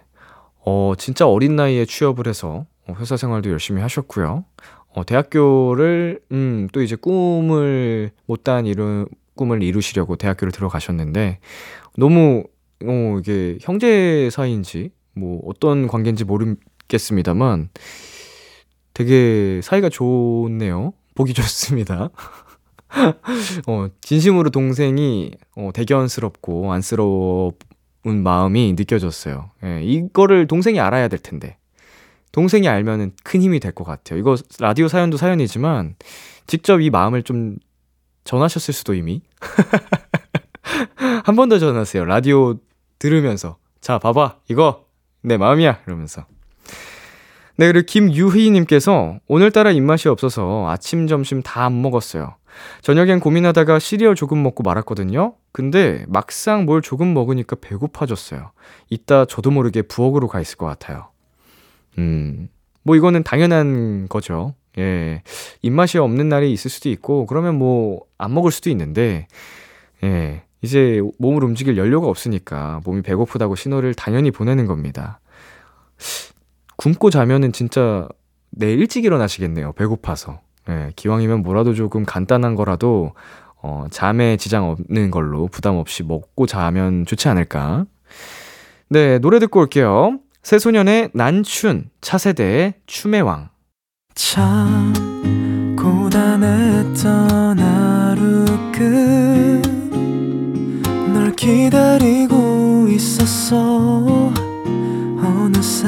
[0.65, 2.65] 어, 진짜 어린 나이에 취업을 해서
[2.99, 4.45] 회사 생활도 열심히 하셨고요.
[4.93, 11.39] 어, 대학교를, 음, 또 이제 꿈을, 못다한 이루, 꿈을 이루시려고 대학교를 들어가셨는데,
[11.97, 12.43] 너무,
[12.83, 17.69] 어, 이게 형제 사이인지, 뭐, 어떤 관계인지 모르겠습니다만,
[18.93, 20.93] 되게 사이가 좋네요.
[21.15, 22.09] 보기 좋습니다.
[23.67, 27.53] 어, 진심으로 동생이 어, 대견스럽고 안쓰러운
[28.23, 29.51] 마음이 느껴졌어요.
[29.63, 31.57] 예, 이거를 동생이 알아야 될 텐데.
[32.33, 34.19] 동생이 알면은 큰 힘이 될 것 같아요.
[34.19, 35.95] 이거 라디오 사연도 사연이지만
[36.47, 37.57] 직접 이 마음을 좀
[38.23, 39.21] 전하셨을 수도 이미.
[41.25, 42.05] 한 번 더 전화하세요.
[42.05, 42.55] 라디오
[42.99, 43.57] 들으면서.
[43.81, 44.37] 자, 봐봐.
[44.49, 44.85] 이거
[45.21, 45.81] 내 마음이야.
[45.87, 46.25] 이러면서.
[47.57, 52.35] 네, 그리고 김유희님께서 오늘따라 입맛이 없어서 아침, 점심 다 안 먹었어요.
[52.81, 55.35] 저녁엔 고민하다가 시리얼 조금 먹고 말았거든요.
[55.51, 58.51] 근데 막상 뭘 조금 먹으니까 배고파졌어요.
[58.89, 61.09] 이따 저도 모르게 부엌으로 가 있을 것 같아요.
[61.97, 62.49] 음,
[62.83, 64.55] 뭐 이거는 당연한 거죠.
[64.77, 65.21] 예.
[65.61, 69.27] 입맛이 없는 날이 있을 수도 있고, 그러면 뭐 안 먹을 수도 있는데,
[70.03, 70.43] 예.
[70.61, 75.19] 이제 몸을 움직일 연료가 없으니까 몸이 배고프다고 신호를 당연히 보내는 겁니다.
[76.81, 78.07] 굶고 자면은 진짜
[78.49, 79.73] 내일 일찍 일어나시겠네요.
[79.73, 80.39] 배고파서.
[80.67, 83.13] 예, 기왕이면 뭐라도 조금 간단한 거라도
[83.61, 87.85] 어, 잠에 지장 없는 걸로 부담 없이 먹고 자면 좋지 않을까.
[88.89, 90.17] 네, 노래 듣고 올게요.
[90.41, 93.49] 새소년의 난춘, 차세대의 춤의 왕.
[94.15, 94.91] 참
[95.77, 98.45] 고단했던 하루
[101.13, 104.33] 끝널 기다리고 있었어
[105.23, 105.87] 어느새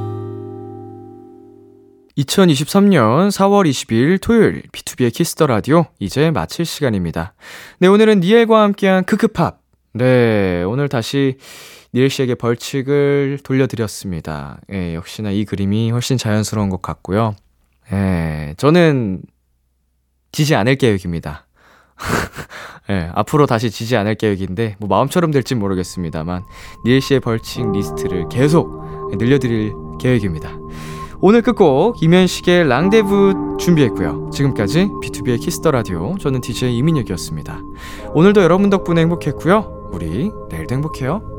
[2.17, 7.33] 2023년 4월 20일 토요일 B2B의 키스터 라디오 이제 마칠 시간입니다.
[7.79, 9.59] 네, 오늘은 니엘과 함께한 ㅋㅋ팝.
[9.93, 11.37] 네, 오늘 다시
[11.93, 14.59] 니엘 씨에게 벌칙을 돌려드렸습니다.
[14.71, 17.35] 예, 역시나 이 그림이 훨씬 자연스러운 것 같고요.
[17.91, 19.21] 예, 저는
[20.31, 21.45] 지지 않을 계획입니다.
[22.89, 26.43] 예, 앞으로 다시 지지 않을 계획인데, 뭐 마음처럼 될진 모르겠습니다만,
[26.85, 30.49] 니엘 씨의 벌칙 리스트를 계속 늘려드릴 계획입니다.
[31.23, 34.31] 오늘 끝곡 임현식의 랑데부 준비했고요.
[34.33, 37.61] 지금까지 B2B의 키스터 라디오 저는 DJ 이민혁이었습니다.
[38.15, 39.89] 오늘도 여러분 덕분에 행복했고요.
[39.93, 41.30] 우리 내일도 행복해요.